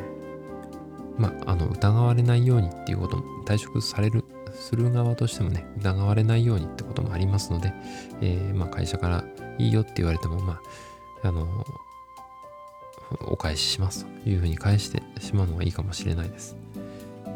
[1.18, 7.72] ー、まあ、の、疑われないようにっていうことも、退職される、する側としてもね、疑われないようにってこともありますので、
[8.20, 9.24] えー、まあ、会社から
[9.58, 10.60] いいよって言われても、ま
[11.22, 11.64] あ、あの、
[13.26, 16.56] お返ししますというふうに返してしまうのがいいかもしれないです。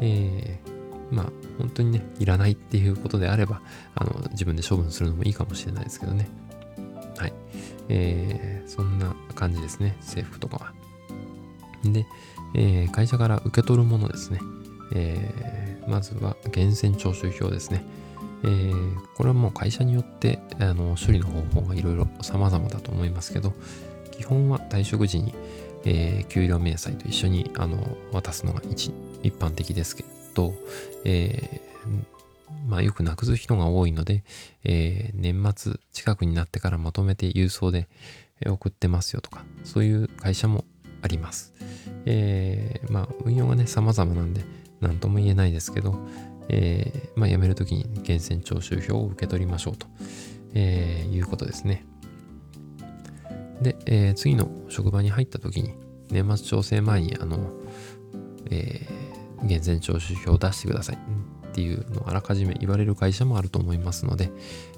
[0.01, 3.61] えー、まあ、本当にね、いらないっていうことであれば、
[3.95, 6.29] あの、自分で処分するのもいいかもしれないですけどね。
[7.17, 7.33] はい。
[7.89, 10.73] えー、そんな感じですね、制服とかは。
[11.83, 12.05] で、
[12.53, 14.39] えー、会社から受け取るものですね。
[14.93, 17.83] えー、まずは源泉徴収票ですね。
[18.43, 23.53] えー、これはもう会社によってあの処理の方法がいろいろ様々だと思いますけど、
[24.11, 25.33] 基本は退職時に、
[25.85, 28.91] えー、給料明細と一緒にあの渡すのが一
[29.23, 30.53] 一般的ですけど、
[31.03, 34.23] えー、まあよくなくす人が多いので、
[34.63, 37.87] えー、年末近くになってからまとめて郵送で
[38.45, 40.63] 送ってますよとか、そういう会社も
[41.01, 41.53] あります。
[42.05, 44.41] えー、まあ、運用がね、様々なんで、
[44.79, 45.97] 何とも言えないですけど、
[46.49, 49.87] えー、まあ、辞めるときに源泉徴収票を受け取りましょうと、
[50.53, 51.85] えー、いうことですね。
[53.61, 55.73] で、えー、次の職場に入ったときに、
[56.09, 57.51] 年末調整前に、あの、
[58.49, 64.31] えー、源泉徴収票を出してくださいっていうのをあらかじめ言われる会社もあると思いますので、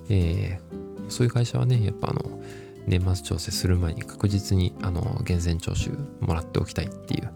[0.09, 2.41] えー、そういう会社はね、やっぱあの、
[2.89, 7.31] 年末調整する前に確実にあの源泉徴収もらっておきたいっていう、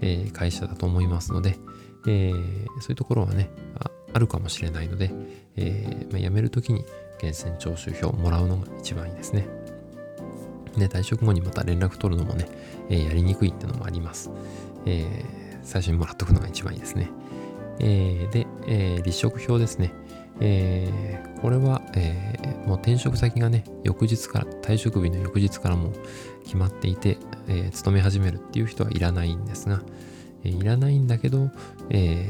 [0.00, 1.56] え、会社だと思いますので、
[2.08, 5.12] え、そういうところはねあ、あるかもしれないので、
[5.56, 6.84] えま、辞めるときに
[7.22, 9.46] 源泉徴収票をもらうのが一番いいですね。
[10.76, 12.48] で、退職後にまた連絡取るのもね、
[12.90, 14.30] え、やりにくいってのもあります。
[14.86, 15.24] え、
[15.62, 17.10] 最初にもらっとくのが一番いいですね。
[17.78, 19.92] え、で、えー、立職票ですね。
[20.40, 25.92] えー、これは、えー、もう転職先がね、翌日から、退職日の翌日からも
[26.44, 27.18] 決まっていて、
[27.48, 29.82] えー、勤め始めるっていう人はいらないんですが、
[30.44, 31.50] え、いらないんだけど、
[31.90, 32.28] え、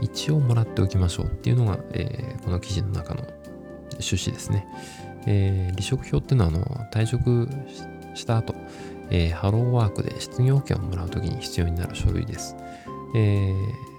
[0.00, 3.22] 一応もらっておきましょうっていうのが、え、この記事の中の
[3.92, 4.66] 趣旨ですね。
[5.26, 7.48] え、離職票っていうのは、あの、退職
[8.14, 8.54] した後、
[9.10, 12.56] え、ハローワークで失業保険をもらうときに必要になる書類です。
[13.14, 13.93] えー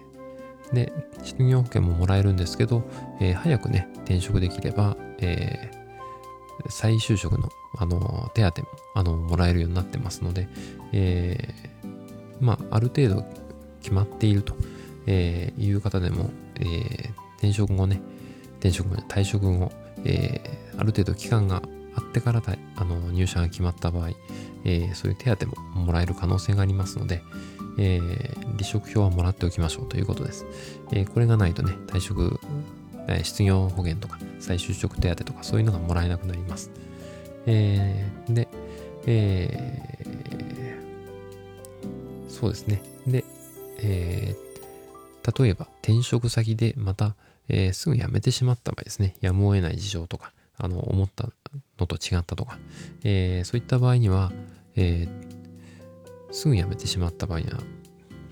[0.74, 0.92] で、
[1.24, 2.84] 失業保険ももらえるんですけど、
[3.20, 10.48] えー、早くね、転職できれば、えー、再就職の、あの、手当も、あの、もらえるようになってますので、
[10.92, 13.26] えー、まあ、ある程度
[13.82, 14.56] 決まっていると、
[15.08, 18.02] えー、いう方でも、えー、転職後ね、
[18.60, 19.72] 転職後、退職後、
[20.04, 21.62] えー、ある程度期間が
[21.96, 22.42] あってから
[22.76, 24.10] あの入社が決まった場合、
[24.66, 25.56] えー、そういう手当も
[25.86, 27.22] もらえる可能性がありますので、
[27.78, 30.46] えー、離職票はもらっておきましょうということです。
[30.92, 32.40] えー、これがないとね、退職、
[33.08, 36.72] えー、失業保険とか再就職手当とかそういうのがもらえなくなります。
[37.46, 38.48] えー、で、
[39.06, 42.82] えー、そうですね。
[43.06, 43.24] で、
[43.80, 47.16] えー、例えば転職先でまた、
[47.48, 51.30] えー、すぐ辞めてしまった場合ですね、やむを得ない事情とか、あの、思った
[51.80, 52.58] のと違ったとか、
[53.04, 54.32] えー、そういった場合には、
[54.76, 55.35] えー、
[56.36, 57.60] すぐ辞めてしまった場合には、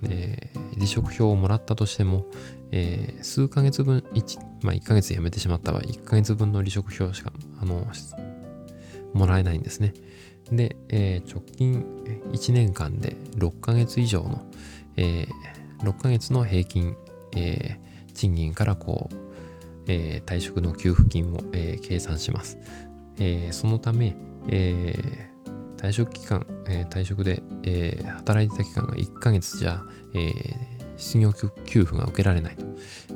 [0.03, 2.25] えー、離職票をもらったとしても、
[2.71, 7.31] えー、数ヶ月分、1、まあ1ヶ月辞めてしまった場合、1ヶ月分の離職票しか、
[7.61, 7.87] あの、
[9.13, 9.93] もらえないんですね。
[10.51, 11.85] で、えー、直近
[12.33, 14.45] 1年間で6ヶ月以上の、
[14.97, 16.97] えー、6ヶ月の平均、
[17.37, 19.15] えー、賃金からこう、
[19.87, 22.57] えー、退職の給付金を、えー、計算します。
[23.17, 24.17] えー、そのため、
[24.49, 29.81] えー、退職期間、えー、退職で、えー、働いてた期間が1ヶ月じゃ、
[30.13, 30.33] えー、
[30.97, 31.33] 失業
[31.65, 32.65] 給付が受けられないと。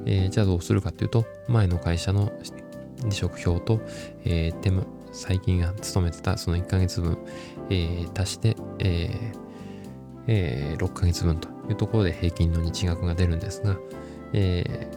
[0.05, 2.31] えー、じゃあどうするかというと、前の会社の
[3.01, 3.79] 離職票と、
[4.25, 7.17] えー、最近勤めてたその1ヶ月分、
[7.69, 9.47] えー、足して、えー
[10.27, 13.77] えー、6ヶ月分というところで平均の日額が出るんですが、
[14.33, 14.89] え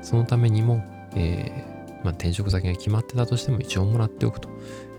[0.00, 0.82] ー、そのためにも、
[1.14, 4.48] えーまあ、転職先が決まってたとしても一応もらっておくと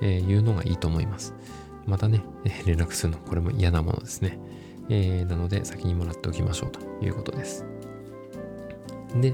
[0.03, 1.33] いうのがいいと思います。
[1.89, 2.21] またね、
[2.65, 4.39] 連絡するのこれも嫌なものですね。
[4.89, 7.65] えー、なので先にもらっておきましょうということです。
[9.15, 9.33] で、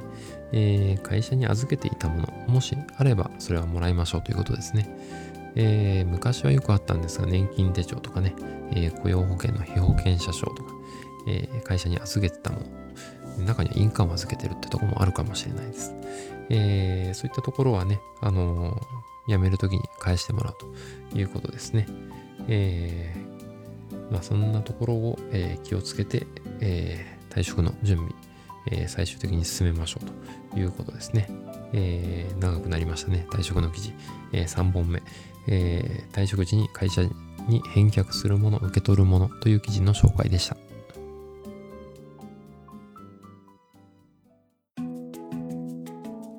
[0.54, 4.90] えー、会社に預けていたもの、もしあればそれはもらいましょうということですね。
[5.56, 8.36] えー、昔はよくあったんですが、年金手帳とかね、
[8.72, 10.74] え、雇用保険の被保険者証とか、
[11.28, 12.60] え、会社に預けてたも
[13.38, 15.94] の、中には印鑑を預けてるってとこもあるかもしれないです。
[16.50, 18.80] えそういったところはね、あの
[19.28, 20.58] 辞めるときに返してもらう
[21.12, 21.88] ということですね。
[22.48, 23.14] え
[24.12, 26.28] まあ、そんなところを、え気をつけて、
[26.62, 28.12] え退職の準備、
[28.72, 31.28] え最終的に進めましょうということですね。
[31.74, 33.28] えー、長くなりましたね。
[33.30, 33.94] 退職の記事、
[34.32, 35.02] えー、3本目、
[35.48, 40.56] えー、退職時に会社に返却するもの、受け取るものという記事の紹介でした。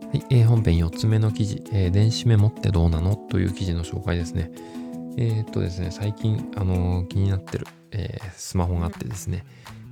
[0.07, 3.17] はい、えー、本編4つ目の記事、えー、電子メモってどうなの？
[3.17, 4.51] という記事の紹介ですね。
[5.19, 9.47] えー、っとですね、最近、あのー、気になってる、えー、スマホがあってですね、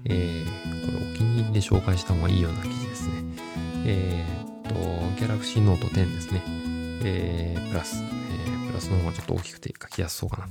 [0.05, 0.45] えー、
[0.87, 3.14] これお気に入りで紹介した方がいいような記事ですね。
[3.87, 4.75] えー、っと、
[5.25, 6.43] Galaxy Note 10ですね。
[7.05, 10.49] えー、プラス、えー、プラスの方がちょっと大きくて書きやすそうかな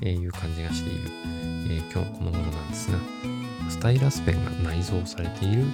[0.00, 2.98] という感じがしている、えー、今日このものなんですが、
[3.70, 5.64] スタイラスペンが内蔵されている、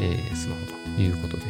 [0.00, 0.60] えー、スマホ
[0.96, 1.42] ということで、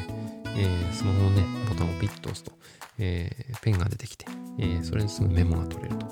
[0.57, 2.53] えー、スマホのね、ボタンをピッと押すと、
[2.99, 4.27] えー、ペンが出てきて、
[4.59, 6.07] えー、それにすぐメモが取れると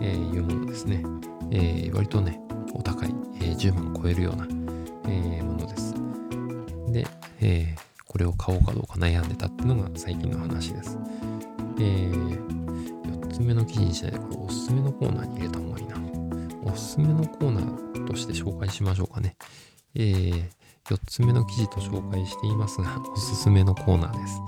[0.00, 1.02] えいうものですね。
[1.50, 2.40] えー、割とね、
[2.74, 4.46] お高い、えー、10万超えるような、
[5.06, 5.94] えー、ものです。
[6.92, 7.06] で、
[7.40, 10.98] えー、これを買おうかどうか悩んでたっていうのが最近の話です。
[11.78, 12.38] えー、
[13.20, 15.96] 4つ目の記事にしないで、これおすすめのコーナーに入れた方がいいな。
[16.64, 19.36] おすすめのコーナーとして紹介しましょうかね。
[19.94, 20.44] えー、
[20.86, 24.40] 4つ目の記事と紹介していますが、 おすすめのコーナーです。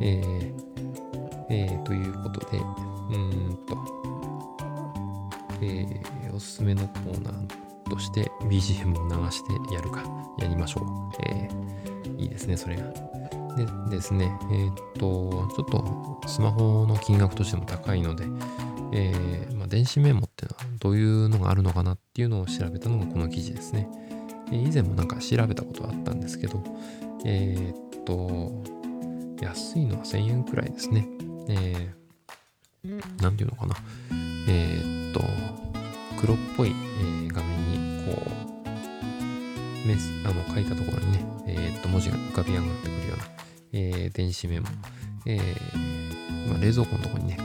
[0.00, 3.76] えー、えー、ということで、うーんと、
[5.62, 10.02] えー、おすすめのコーナーとして BGM を流してやるか、
[10.38, 11.22] やりましょう。
[11.26, 12.82] えー、いいですね、それが。
[13.56, 18.24] でですね、えー、っと、ちょっとスマホの金額としても高いので、
[18.92, 23.88] えー、まあ、電子メモっていうのはどういうのがあるのかなっていうのを調べたのがこの記事ですね。
[24.50, 26.62] え、以前もなんか調べたことあったんですけど、
[27.24, 28.50] え、っと、
[29.40, 31.08] 安いのは1000円くらいですね。
[31.48, 33.74] えー、なんていうのかな。
[34.48, 35.20] えー、っと、
[36.22, 43.24] 黒っぽい、えー、画面にこう、メス、あの、書いたところにね、えー、っと、文字が浮かび上がってくるような、
[43.72, 44.68] えー、電子メモ、
[45.26, 47.44] えー、ま、冷蔵庫のところにね、こ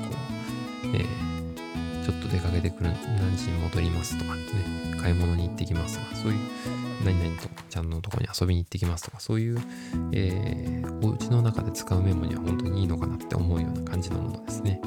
[0.83, 4.41] う、えー、ちょっと出かけてくる、何時に戻りますとかね、
[5.01, 6.39] 買い物に行ってきますとか、そういう、
[7.03, 9.59] 何々とちゃんのところに遊びに行ってきますとか、そういう、
[10.11, 14.79] えー、お家の中で使うメモには本当にいいのかなって思うような感じのものですね。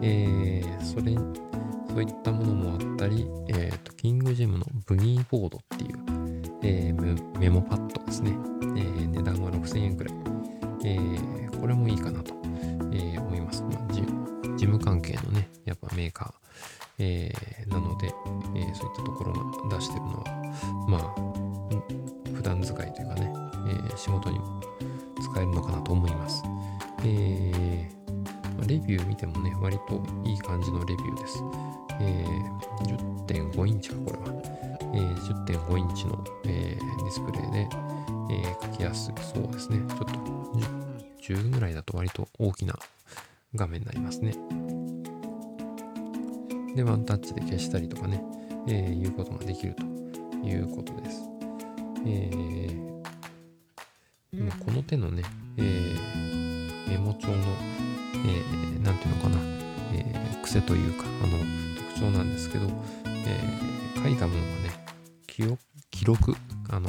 [0.00, 1.14] えー、それ、
[1.98, 5.98] そういったものもあったり、え、ー、と、キングジェムのブニーボードっていう、
[6.62, 8.38] えー、メモパッドですね。
[8.62, 10.14] えー、値段は6000円くらい。
[10.84, 12.34] えー、これもいいかなと、
[12.92, 13.64] え、思います。
[13.64, 14.04] まあ、事
[14.58, 16.32] 務関係のね、やっぱメーカー、
[17.00, 17.32] え、
[17.66, 18.06] なので、
[18.54, 23.32] え、そういったところが出してるのは、まあ、普段使いというかね、
[23.92, 24.60] え、仕事にも
[25.20, 26.44] 使えるのかなと思います。
[27.02, 31.42] えー、レビュー見てもね、割といい感じのレビューです。
[32.00, 34.58] えー、10.5インチか、これは。
[34.94, 37.68] えー、10.5インチの、えー、ディスプレイで、
[38.30, 39.14] えー、書きやすい。
[39.20, 39.78] そうですね。
[39.88, 40.06] ちょっと
[41.20, 42.74] 10ぐらいだと割と大きな
[43.54, 44.32] 画面になりますね。
[46.74, 48.22] で、ワンタッチで消したりとかね、
[48.66, 49.82] えー、いうことができると
[50.46, 51.22] いうことです。
[52.06, 55.22] えー、この手のね、
[55.56, 59.38] えー、メモ帳の、えー、なんていうのかな、
[59.94, 61.38] えー、癖というか、あの、
[62.00, 62.66] 徴なんですけど、
[63.26, 64.84] えー、書いたものがね、
[65.26, 65.42] 記
[65.90, 66.34] 記録、
[66.70, 66.88] あの、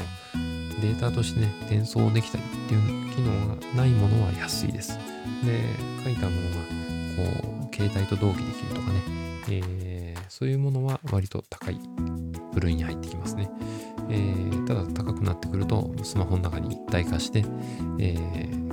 [0.81, 4.97] データとしてね、転送できたりっていう機能がないものは安いです。
[5.43, 5.63] で、
[6.03, 6.49] 書いたもの
[7.25, 9.01] が、こう、携帯と同期できるとかね、
[9.49, 11.79] えー、そういうものは割と高い
[12.53, 13.49] 部類に入ってきますね。
[14.09, 17.45] えー、ただ高くなってくるとスマホの中に一体化して、
[17.99, 18.68] えー、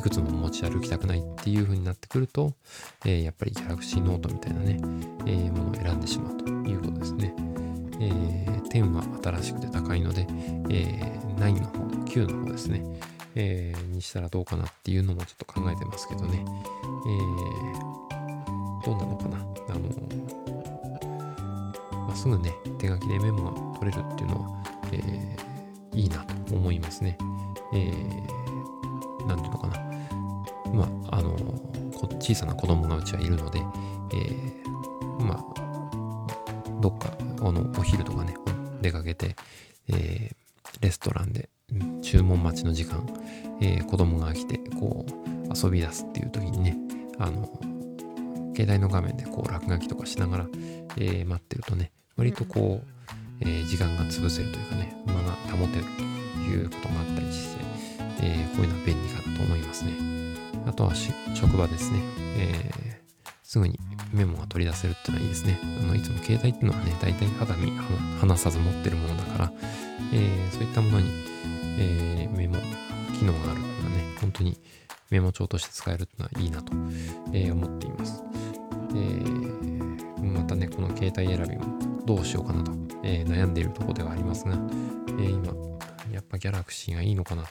[0.00, 2.54] いくつも持ち歩きたくないっていう風になってくると、
[3.04, 4.78] えー、やっぱり Galaxy Note みたいなね、
[5.26, 7.34] えー、ものを選んでしまうということですね。
[8.00, 10.26] えー、10は新しくて高いので、
[10.70, 12.82] えー、9の方、9の方ですね、
[13.34, 16.42] えー、にしたらどうかなっていうのもちょっと考えてますけどね。
[16.46, 19.80] えー、どうなのかなあの
[22.06, 27.18] まあ、すぐね、手書きでメモが取れるっていうのは、えー、いいなと思いますね。
[27.74, 29.89] えー、なんていうのかな。
[30.72, 31.36] まあ、あの、
[32.20, 33.60] 小さな子供がうちはいるので、
[34.12, 38.34] えー、まあ、どっか、あの、お昼とかね、
[38.80, 39.36] 出かけて、
[39.88, 40.34] えー、
[40.80, 41.48] レストランで
[42.02, 43.06] 注文待ちの時間、
[43.60, 46.76] えー、子供が来て、こう、遊び出すっていう時にね、
[47.18, 47.48] あの、
[48.54, 50.46] 携帯の画面でこう落書きとかしながら、
[50.96, 52.86] えー、待ってるとね、割とこう、
[53.40, 57.62] えー、時間が潰せるというかね、間が保てるということがあったりして、
[58.22, 60.19] えー、こういうのは便利かなと思いますね。
[60.66, 60.92] あとは
[61.34, 62.00] 職場ですね、
[62.36, 63.78] えー、すぐに
[64.12, 65.58] メモが取り出せるっていうのはいいですね。
[65.62, 69.52] あのいつも携帯っていうのはね、大体肌身離さず持ってるものだから、
[70.12, 71.10] えー、そういったものに、
[71.78, 72.56] えー、メモ
[73.18, 74.58] 機能があるのはね、本当に
[75.10, 76.72] メモ帳として使えるっていうのはいいなと、
[77.32, 78.22] え、思っています。
[78.94, 84.56] え、またね、この携帯選びもどうしようかなと、え、悩んでいるところではありますが、
[85.18, 85.52] え、今、
[86.12, 87.44] やっぱギャラクシーがいいのかな。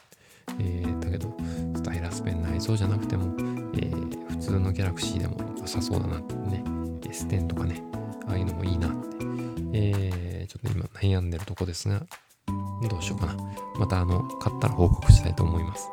[0.59, 1.35] えー、だけど、
[1.75, 3.33] スタイラスペン内蔵じゃなくても、
[3.75, 6.63] えー、普通のギャラクシーでも良さそうだなってね、
[7.01, 7.83] S10 とかね、
[8.27, 9.25] ああいうのもいいなって、
[9.73, 10.85] えー、ちょっと今
[11.17, 12.01] 悩んでるとこですが、
[12.89, 13.35] どうしようかな。
[13.77, 15.89] また、あの、買ったら報告したいと思います。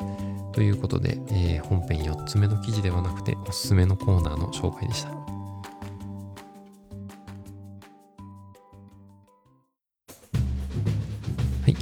[0.53, 5.16] ということで、えー、本編4つ目の記事ではなくて、おすすめのコーナーの紹介でした。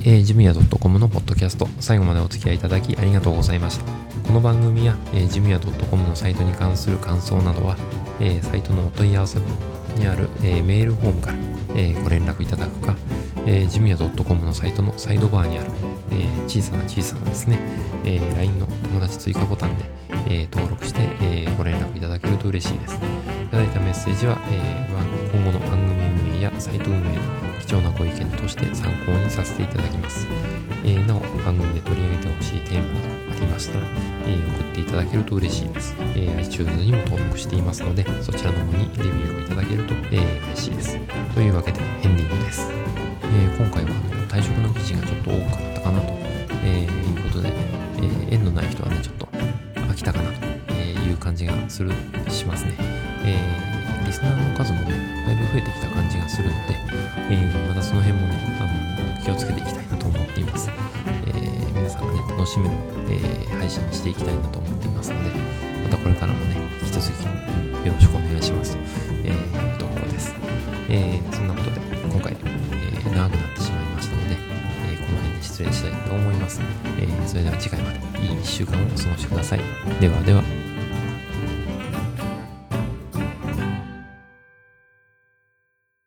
[0.07, 3.87] えー、ジムヤ .com のポッドキャスト、最後までお付き合いいただきありがとうございました。
[4.27, 7.79] この番組や、えー、ジムヤ .com のサイトに関する感想などは、
[8.21, 9.39] えー、サイトのお問い合わせ
[9.97, 11.39] にある、えー、メールフォームから、
[11.75, 12.95] えー、ご連絡いただくか、
[13.47, 15.71] えー、ジムヤ .com のサイトのサイドバーにある、
[16.11, 17.59] えー、小さな小さなですね、
[18.05, 19.85] えー、LINE の友達追加ボタンで、
[20.27, 22.97] えー、登録して、えー、ご連絡いただけると嬉しいです。
[22.97, 22.99] い
[23.49, 25.95] ただいたメッセージは、えー、今後の番組
[26.31, 30.27] 運営やサイト運営の貴重なご意見として参考にさせていただきます。
[30.85, 33.87] えー、なお、番組で取り上げてほしいテーマなどありましたら、
[34.27, 35.95] えー、送っていただけると嬉しいです。
[36.15, 40.99] えー、iTunes にも登録していますので、そちらの方にレビューをいただけると、えー、嬉しいです。
[41.35, 42.69] というわけで、エンディングです。
[42.71, 46.13] えー、今回はあの退職の記事がちょっと多かったかなと、
[46.65, 49.27] え、いうことで、えー、縁のない人はね、ちょっと
[49.77, 51.93] 飽きたかなという感じがする、
[52.29, 52.75] しますね。
[53.25, 56.77] えーリスナーの数もね、だいぶ増えてきた感じがするので、
[57.31, 60.71] えー、またその辺もね、あの、気をつけていきたいなと思っています。
[61.27, 62.75] えー、皆さんがね、楽しめる、
[63.09, 65.31] えー、配信にしていきたいなと思っていますので、
[65.85, 67.25] またこれからもね、引き続き
[67.87, 68.83] よろしくお願いしますと、
[69.25, 70.35] えいうところです。
[70.89, 72.37] えそんなことで、今回、
[72.73, 74.37] え長くなってしまいましたので、
[74.93, 76.61] えこの辺で失礼したいと思います。
[76.99, 79.61] えそれでは次回までいい1週間をお過ごしください。
[80.01, 80.64] ではでは。